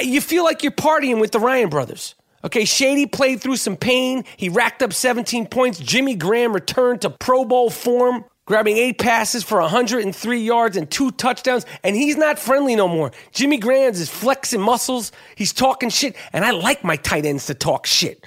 You 0.00 0.20
feel 0.20 0.44
like 0.44 0.62
you're 0.62 0.72
partying 0.72 1.20
with 1.20 1.32
the 1.32 1.40
Ryan 1.40 1.68
brothers. 1.68 2.14
Okay, 2.44 2.64
Shady 2.64 3.06
played 3.06 3.40
through 3.40 3.56
some 3.56 3.76
pain. 3.76 4.24
He 4.36 4.48
racked 4.48 4.82
up 4.82 4.92
17 4.92 5.46
points. 5.46 5.78
Jimmy 5.78 6.14
Graham 6.14 6.52
returned 6.52 7.00
to 7.02 7.10
Pro 7.10 7.44
Bowl 7.44 7.70
form 7.70 8.24
grabbing 8.46 8.76
eight 8.76 8.98
passes 8.98 9.42
for 9.42 9.60
103 9.60 10.40
yards 10.40 10.76
and 10.76 10.90
two 10.90 11.10
touchdowns, 11.12 11.64
and 11.82 11.96
he's 11.96 12.16
not 12.16 12.38
friendly 12.38 12.76
no 12.76 12.88
more. 12.88 13.12
Jimmy 13.32 13.58
Graham's 13.58 14.00
is 14.00 14.10
flexing 14.10 14.60
muscles, 14.60 15.12
he's 15.34 15.52
talking 15.52 15.88
shit, 15.88 16.16
and 16.32 16.44
I 16.44 16.50
like 16.50 16.84
my 16.84 16.96
tight 16.96 17.24
ends 17.24 17.46
to 17.46 17.54
talk 17.54 17.86
shit. 17.86 18.26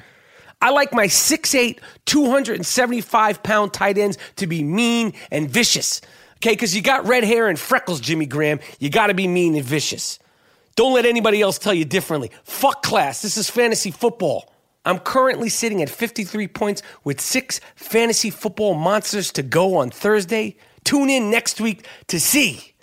I 0.59 0.71
like 0.71 0.91
my 0.91 1.05
6'8, 1.05 1.79
275 2.05 3.43
pound 3.43 3.73
tight 3.73 3.97
ends 3.97 4.17
to 4.37 4.47
be 4.47 4.63
mean 4.63 5.13
and 5.31 5.49
vicious. 5.49 6.01
Okay, 6.37 6.53
because 6.53 6.75
you 6.75 6.81
got 6.81 7.07
red 7.07 7.23
hair 7.23 7.47
and 7.47 7.59
freckles, 7.59 7.99
Jimmy 7.99 8.25
Graham. 8.25 8.59
You 8.79 8.89
got 8.89 9.07
to 9.07 9.13
be 9.13 9.27
mean 9.27 9.55
and 9.55 9.65
vicious. 9.65 10.19
Don't 10.75 10.93
let 10.93 11.05
anybody 11.05 11.41
else 11.41 11.57
tell 11.57 11.73
you 11.73 11.85
differently. 11.85 12.31
Fuck 12.43 12.83
class. 12.83 13.21
This 13.21 13.37
is 13.37 13.49
fantasy 13.49 13.91
football. 13.91 14.51
I'm 14.87 14.99
currently 14.99 15.49
sitting 15.49 15.81
at 15.81 15.89
53 15.89 16.47
points 16.47 16.81
with 17.03 17.19
six 17.19 17.59
fantasy 17.75 18.29
football 18.29 18.73
monsters 18.73 19.33
to 19.33 19.43
go 19.43 19.75
on 19.75 19.89
Thursday. 19.89 20.55
Tune 20.85 21.09
in 21.09 21.29
next 21.29 21.59
week 21.59 21.85
to 22.07 22.21
see 22.21 22.73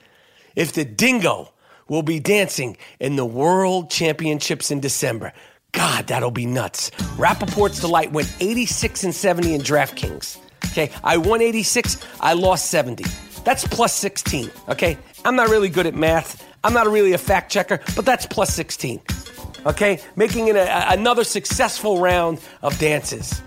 if 0.55 0.75
the 0.75 0.85
dingo 0.85 1.55
will 1.88 2.03
be 2.03 2.21
dancing 2.21 2.77
in 3.01 3.17
the 3.17 3.25
World 3.25 3.88
Championships 3.90 4.71
in 4.71 4.81
December. 4.81 5.33
God, 5.73 6.07
that'll 6.07 6.31
be 6.31 6.45
nuts. 6.45 6.90
Rapaport's 7.17 7.81
Delight 7.81 8.12
went 8.12 8.31
86 8.38 9.05
and 9.05 9.14
70 9.14 9.55
in 9.55 9.62
DraftKings. 9.62 10.37
Okay, 10.73 10.90
I 11.03 11.17
won 11.17 11.40
86, 11.40 11.97
I 12.21 12.35
lost 12.35 12.67
70. 12.67 13.05
That's 13.45 13.67
plus 13.67 13.95
16. 13.95 14.51
Okay, 14.69 14.99
I'm 15.25 15.37
not 15.37 15.49
really 15.49 15.71
good 15.71 15.87
at 15.87 15.95
math. 15.95 16.47
I'm 16.64 16.75
not 16.75 16.87
really 16.87 17.14
a 17.14 17.19
fact 17.19 17.51
checker, 17.51 17.81
but 17.97 18.05
that's 18.05 18.27
plus 18.27 18.55
16 18.55 19.01
okay? 19.66 20.00
Making 20.16 20.48
it 20.48 20.57
a, 20.57 20.92
another 20.92 21.24
successful 21.24 21.98
round 21.98 22.40
of 22.62 22.79
dances. 22.79 23.42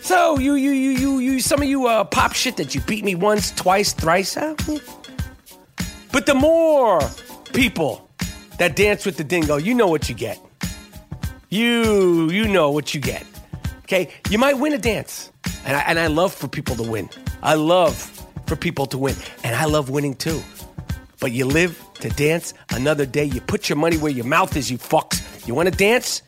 So 0.00 0.38
you 0.38 0.54
you 0.54 0.70
you 0.70 0.90
you 0.90 1.18
you 1.18 1.40
some 1.40 1.60
of 1.60 1.68
you 1.68 1.86
uh, 1.86 2.04
pop 2.04 2.32
shit 2.32 2.56
that 2.56 2.74
you 2.74 2.80
beat 2.82 3.04
me 3.04 3.14
once, 3.14 3.50
twice, 3.50 3.92
thrice. 3.92 4.34
Huh? 4.34 4.54
But 6.12 6.24
the 6.24 6.34
more 6.34 7.00
people 7.52 8.08
that 8.58 8.74
dance 8.74 9.04
with 9.04 9.18
the 9.18 9.24
dingo, 9.24 9.56
you 9.56 9.74
know 9.74 9.86
what 9.86 10.08
you 10.08 10.14
get. 10.14 10.38
You 11.50 12.30
you 12.30 12.48
know 12.48 12.70
what 12.70 12.94
you 12.94 13.00
get. 13.00 13.26
Okay, 13.84 14.08
you 14.30 14.38
might 14.38 14.58
win 14.58 14.72
a 14.72 14.78
dance, 14.78 15.30
and 15.64 15.76
I, 15.76 15.80
and 15.80 15.98
I 15.98 16.08
love 16.08 16.32
for 16.32 16.48
people 16.48 16.76
to 16.76 16.82
win. 16.82 17.08
I 17.42 17.54
love 17.54 17.96
for 18.46 18.56
people 18.56 18.86
to 18.86 18.98
win, 18.98 19.14
and 19.44 19.54
I 19.56 19.64
love 19.64 19.90
winning 19.90 20.14
too. 20.14 20.42
But 21.20 21.32
you 21.32 21.44
live 21.46 21.82
to 22.00 22.08
dance 22.10 22.54
another 22.70 23.06
day. 23.06 23.24
You 23.24 23.40
put 23.40 23.68
your 23.68 23.76
money 23.76 23.96
where 23.96 24.12
your 24.12 24.24
mouth 24.24 24.56
is, 24.56 24.70
you 24.70 24.78
fucks. 24.78 25.46
You 25.46 25.54
want 25.54 25.68
to 25.68 25.74
dance? 25.76 26.22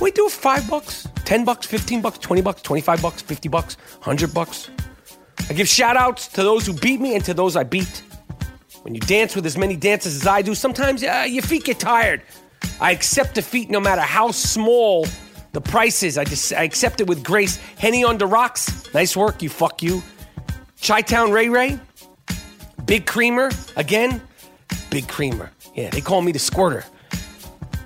We 0.00 0.10
do 0.10 0.28
five 0.28 0.68
bucks, 0.68 1.08
ten 1.24 1.44
bucks, 1.44 1.66
fifteen 1.66 2.00
bucks, 2.00 2.18
twenty 2.18 2.42
bucks, 2.42 2.62
twenty-five 2.62 3.02
bucks, 3.02 3.22
fifty 3.22 3.48
bucks, 3.48 3.76
hundred 4.00 4.32
bucks. 4.32 4.70
I 5.48 5.52
give 5.52 5.68
shout 5.68 5.96
outs 5.96 6.28
to 6.28 6.42
those 6.42 6.66
who 6.66 6.72
beat 6.72 7.00
me 7.00 7.14
and 7.14 7.24
to 7.24 7.34
those 7.34 7.56
I 7.56 7.64
beat. 7.64 8.02
When 8.82 8.94
you 8.94 9.00
dance 9.00 9.34
with 9.36 9.44
as 9.44 9.58
many 9.58 9.76
dances 9.76 10.16
as 10.16 10.26
I 10.26 10.40
do, 10.42 10.54
sometimes 10.54 11.02
uh, 11.02 11.26
your 11.28 11.42
feet 11.42 11.64
get 11.64 11.78
tired. 11.78 12.22
I 12.80 12.92
accept 12.92 13.34
defeat 13.34 13.68
no 13.68 13.80
matter 13.80 14.00
how 14.00 14.30
small 14.30 15.06
the 15.52 15.60
price 15.60 16.02
is. 16.02 16.16
I 16.16 16.24
just 16.24 16.52
I 16.52 16.62
accept 16.62 17.00
it 17.00 17.06
with 17.06 17.22
grace. 17.22 17.56
Henny 17.78 18.04
on 18.04 18.16
the 18.16 18.26
rocks. 18.26 18.92
Nice 18.94 19.16
work, 19.16 19.42
you 19.42 19.50
fuck 19.50 19.82
you. 19.82 20.02
Chi 20.82 21.02
Town 21.02 21.30
Ray 21.30 21.50
Ray. 21.50 21.78
Big 22.90 23.06
Creamer. 23.06 23.52
Again, 23.76 24.20
Big 24.90 25.06
Creamer. 25.06 25.52
Yeah, 25.76 25.90
they 25.90 26.00
call 26.00 26.22
me 26.22 26.32
the 26.32 26.40
squirter. 26.40 26.84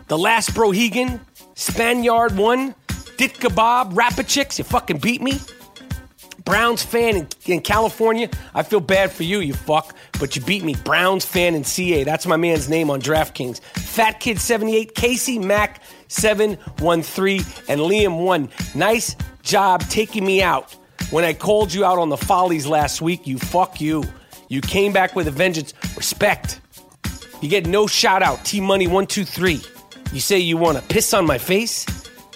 The 0.09 0.17
Last 0.17 0.55
Brohegan, 0.55 1.21
Spaniard 1.53 2.35
1, 2.35 2.75
Ditka 3.19 3.55
Bob, 3.55 3.95
Rapid 3.95 4.27
Chicks, 4.27 4.57
you 4.57 4.64
fucking 4.64 4.97
beat 4.97 5.21
me. 5.21 5.40
Browns 6.47 6.83
fan 6.83 7.17
in, 7.17 7.29
in, 7.45 7.61
California, 7.61 8.31
I 8.55 8.62
feel 8.62 8.81
bad 8.81 9.12
for 9.12 9.25
you, 9.25 9.40
you 9.40 9.53
fuck, 9.53 9.95
but 10.19 10.37
you 10.37 10.43
beat 10.43 10.64
me. 10.64 10.75
Browns 10.85 11.27
fan 11.27 11.55
in 11.55 11.64
CA, 11.64 12.03
that's 12.05 12.27
my 12.27 12.38
man's 12.38 12.71
name 12.71 12.88
on 12.88 13.03
DraftKings. 13.03 13.61
Fat 13.61 14.21
Kid 14.21 14.40
78, 14.40 14.95
Casey 14.95 15.38
Mac 15.38 15.83
713, 16.09 17.40
and 17.69 17.79
Liam 17.79 18.25
1. 18.25 18.49
Nice 18.75 19.17
job 19.43 19.83
taking 19.90 20.25
me 20.25 20.43
out. 20.43 20.75
When 21.11 21.25
I 21.25 21.35
called 21.35 21.75
you 21.75 21.85
out 21.85 21.99
on 21.99 22.09
the 22.09 22.17
follies 22.17 22.67
last 22.67 23.03
week, 23.03 23.27
you 23.27 23.37
fuck 23.37 23.83
you. 23.83 24.03
You 24.48 24.61
came 24.61 24.92
back 24.92 25.14
with 25.14 25.28
a 25.28 25.30
vengeance. 25.30 25.74
Respect. 25.96 26.61
You 27.40 27.48
get 27.48 27.66
no 27.66 27.87
shout 27.87 28.22
out. 28.22 28.44
T 28.44 28.61
Money 28.61 28.87
123. 28.87 29.61
You 30.12 30.20
say 30.20 30.38
you 30.38 30.57
want 30.57 30.78
to 30.78 30.85
piss 30.85 31.12
on 31.12 31.26
my 31.26 31.38
face? 31.38 31.87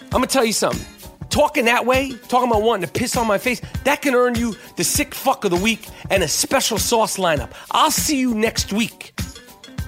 I'm 0.04 0.10
gonna 0.10 0.26
tell 0.26 0.44
you 0.44 0.52
something. 0.52 0.84
Talking 1.28 1.66
that 1.66 1.84
way, 1.84 2.12
talking 2.28 2.50
about 2.50 2.62
wanting 2.62 2.86
to 2.86 2.92
piss 2.92 3.16
on 3.16 3.26
my 3.26 3.38
face, 3.38 3.60
that 3.84 4.00
can 4.00 4.14
earn 4.14 4.34
you 4.34 4.54
the 4.76 4.84
sick 4.84 5.14
fuck 5.14 5.44
of 5.44 5.50
the 5.50 5.56
week 5.56 5.86
and 6.10 6.22
a 6.22 6.28
special 6.28 6.78
sauce 6.78 7.18
lineup. 7.18 7.50
I'll 7.70 7.90
see 7.90 8.18
you 8.18 8.34
next 8.34 8.72
week. 8.72 9.12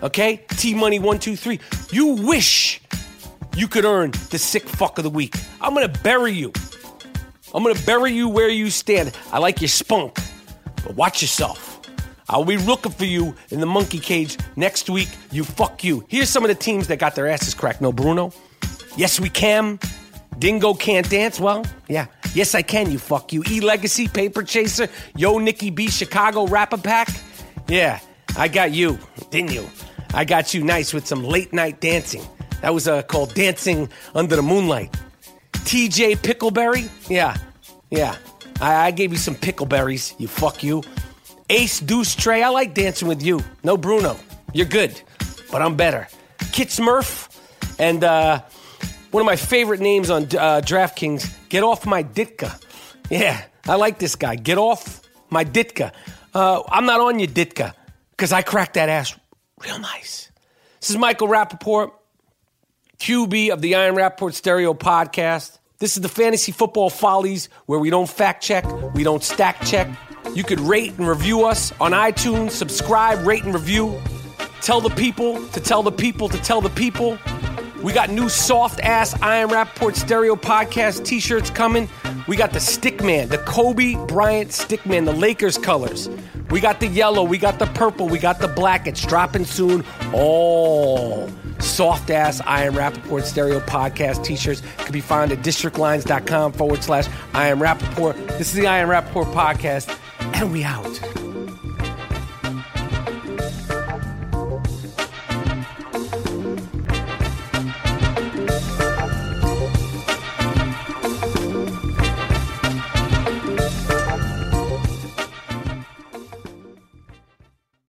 Okay? 0.02 0.44
T 0.50 0.74
Money 0.74 0.98
123. 0.98 1.58
You 1.90 2.14
wish 2.26 2.82
you 3.56 3.66
could 3.68 3.84
earn 3.84 4.12
the 4.30 4.38
sick 4.38 4.68
fuck 4.68 4.98
of 4.98 5.04
the 5.04 5.10
week. 5.10 5.34
I'm 5.60 5.74
gonna 5.74 5.88
bury 5.88 6.32
you. 6.32 6.52
I'm 7.52 7.62
gonna 7.62 7.80
bury 7.86 8.12
you 8.12 8.28
where 8.28 8.48
you 8.48 8.70
stand. 8.70 9.16
I 9.32 9.38
like 9.38 9.60
your 9.60 9.68
spunk, 9.68 10.18
but 10.84 10.94
watch 10.94 11.22
yourself. 11.22 11.69
I'll 12.30 12.44
be 12.44 12.56
looking 12.56 12.92
for 12.92 13.04
you 13.04 13.34
in 13.50 13.58
the 13.58 13.66
monkey 13.66 13.98
cage 13.98 14.38
next 14.54 14.88
week. 14.88 15.08
You 15.32 15.42
fuck 15.42 15.82
you. 15.82 16.04
Here's 16.06 16.30
some 16.30 16.44
of 16.44 16.48
the 16.48 16.54
teams 16.54 16.86
that 16.86 17.00
got 17.00 17.16
their 17.16 17.26
asses 17.26 17.54
cracked. 17.54 17.80
No 17.80 17.92
Bruno. 17.92 18.32
Yes, 18.96 19.18
we 19.18 19.28
can. 19.28 19.80
Dingo 20.38 20.74
can't 20.74 21.10
dance. 21.10 21.40
Well, 21.40 21.64
yeah. 21.88 22.06
Yes, 22.32 22.54
I 22.54 22.62
can. 22.62 22.88
You 22.92 23.00
fuck 23.00 23.32
you. 23.32 23.42
E 23.50 23.60
Legacy, 23.60 24.06
Paper 24.06 24.44
Chaser, 24.44 24.86
Yo 25.16 25.38
Nikki 25.38 25.70
B, 25.70 25.88
Chicago 25.88 26.46
Rapper 26.46 26.78
Pack. 26.78 27.08
Yeah, 27.66 27.98
I 28.36 28.46
got 28.46 28.70
you, 28.70 28.96
didn't 29.30 29.52
you? 29.52 29.68
I 30.14 30.24
got 30.24 30.54
you 30.54 30.62
nice 30.62 30.94
with 30.94 31.08
some 31.08 31.24
late 31.24 31.52
night 31.52 31.80
dancing. 31.80 32.22
That 32.62 32.72
was 32.72 32.86
uh, 32.86 33.02
called 33.02 33.34
Dancing 33.34 33.88
Under 34.14 34.36
the 34.36 34.42
Moonlight. 34.42 34.94
TJ 35.52 36.18
Pickleberry. 36.18 36.88
Yeah, 37.10 37.36
yeah. 37.90 38.14
I, 38.60 38.86
I 38.86 38.90
gave 38.92 39.10
you 39.10 39.18
some 39.18 39.34
pickleberries. 39.34 40.14
You 40.20 40.28
fuck 40.28 40.62
you. 40.62 40.84
Ace 41.50 41.80
Deuce 41.80 42.14
Trey, 42.14 42.44
I 42.44 42.48
like 42.50 42.74
dancing 42.74 43.08
with 43.08 43.22
you. 43.22 43.42
No 43.64 43.76
Bruno. 43.76 44.16
You're 44.52 44.66
good, 44.66 45.00
but 45.50 45.60
I'm 45.60 45.74
better. 45.74 46.06
Kit 46.52 46.68
Smurf, 46.68 47.28
and 47.76 48.04
uh, 48.04 48.40
one 49.10 49.20
of 49.20 49.26
my 49.26 49.34
favorite 49.34 49.80
names 49.80 50.10
on 50.10 50.22
uh, 50.22 50.60
DraftKings, 50.64 51.48
Get 51.48 51.64
Off 51.64 51.86
My 51.86 52.04
Ditka. 52.04 52.62
Yeah, 53.10 53.42
I 53.66 53.74
like 53.74 53.98
this 53.98 54.14
guy. 54.14 54.36
Get 54.36 54.58
Off 54.58 55.02
My 55.28 55.44
Ditka. 55.44 55.92
Uh, 56.32 56.62
I'm 56.68 56.86
not 56.86 57.00
on 57.00 57.18
your 57.18 57.28
Ditka 57.28 57.74
because 58.12 58.32
I 58.32 58.42
cracked 58.42 58.74
that 58.74 58.88
ass 58.88 59.18
real 59.58 59.80
nice. 59.80 60.30
This 60.80 60.90
is 60.90 60.96
Michael 60.98 61.26
Rapaport, 61.26 61.90
QB 63.00 63.52
of 63.52 63.60
the 63.60 63.74
I 63.74 63.86
Am 63.86 63.96
Rapaport 63.96 64.34
Stereo 64.34 64.72
Podcast. 64.72 65.58
This 65.80 65.96
is 65.96 66.02
the 66.02 66.08
Fantasy 66.08 66.52
Football 66.52 66.90
Follies 66.90 67.48
where 67.66 67.80
we 67.80 67.90
don't 67.90 68.08
fact 68.08 68.44
check, 68.44 68.64
we 68.94 69.02
don't 69.02 69.24
stack 69.24 69.64
check, 69.64 69.88
you 70.34 70.44
could 70.44 70.60
rate 70.60 70.92
and 70.98 71.08
review 71.08 71.44
us 71.44 71.72
on 71.80 71.92
iTunes, 71.92 72.52
subscribe, 72.52 73.26
rate 73.26 73.44
and 73.44 73.54
review. 73.54 74.00
Tell 74.60 74.80
the 74.80 74.90
people 74.90 75.44
to 75.48 75.60
tell 75.60 75.82
the 75.82 75.92
people 75.92 76.28
to 76.28 76.38
tell 76.38 76.60
the 76.60 76.70
people. 76.70 77.18
We 77.82 77.94
got 77.94 78.10
new 78.10 78.28
soft 78.28 78.80
ass 78.80 79.20
I 79.22 79.36
Am 79.36 79.48
Rapaport 79.48 79.96
Stereo 79.96 80.36
Podcast 80.36 81.04
t 81.04 81.18
shirts 81.18 81.48
coming. 81.48 81.88
We 82.28 82.36
got 82.36 82.52
the 82.52 82.58
Stickman, 82.58 83.28
the 83.28 83.38
Kobe 83.38 83.94
Bryant 84.06 84.50
Stickman, 84.50 85.06
the 85.06 85.12
Lakers 85.12 85.56
colors. 85.56 86.10
We 86.50 86.60
got 86.60 86.80
the 86.80 86.88
yellow, 86.88 87.22
we 87.22 87.38
got 87.38 87.58
the 87.58 87.66
purple, 87.66 88.08
we 88.08 88.18
got 88.18 88.38
the 88.38 88.48
black. 88.48 88.86
It's 88.86 89.04
dropping 89.04 89.46
soon. 89.46 89.84
All 90.12 91.30
soft 91.60 92.10
ass 92.10 92.40
I 92.44 92.64
Am 92.64 92.74
Rapaport 92.74 93.22
Stereo 93.22 93.60
Podcast 93.60 94.24
t 94.24 94.36
shirts 94.36 94.62
can 94.76 94.92
be 94.92 95.00
found 95.00 95.32
at 95.32 95.38
districtlines.com 95.38 96.52
forward 96.52 96.82
slash 96.82 97.08
I 97.32 97.48
Am 97.48 97.60
Rapaport. 97.60 98.14
This 98.36 98.48
is 98.48 98.54
the 98.54 98.66
I 98.66 98.78
Am 98.78 98.88
Rapaport 98.88 99.32
Podcast, 99.32 99.96
we 100.46 100.64
out. 100.64 101.19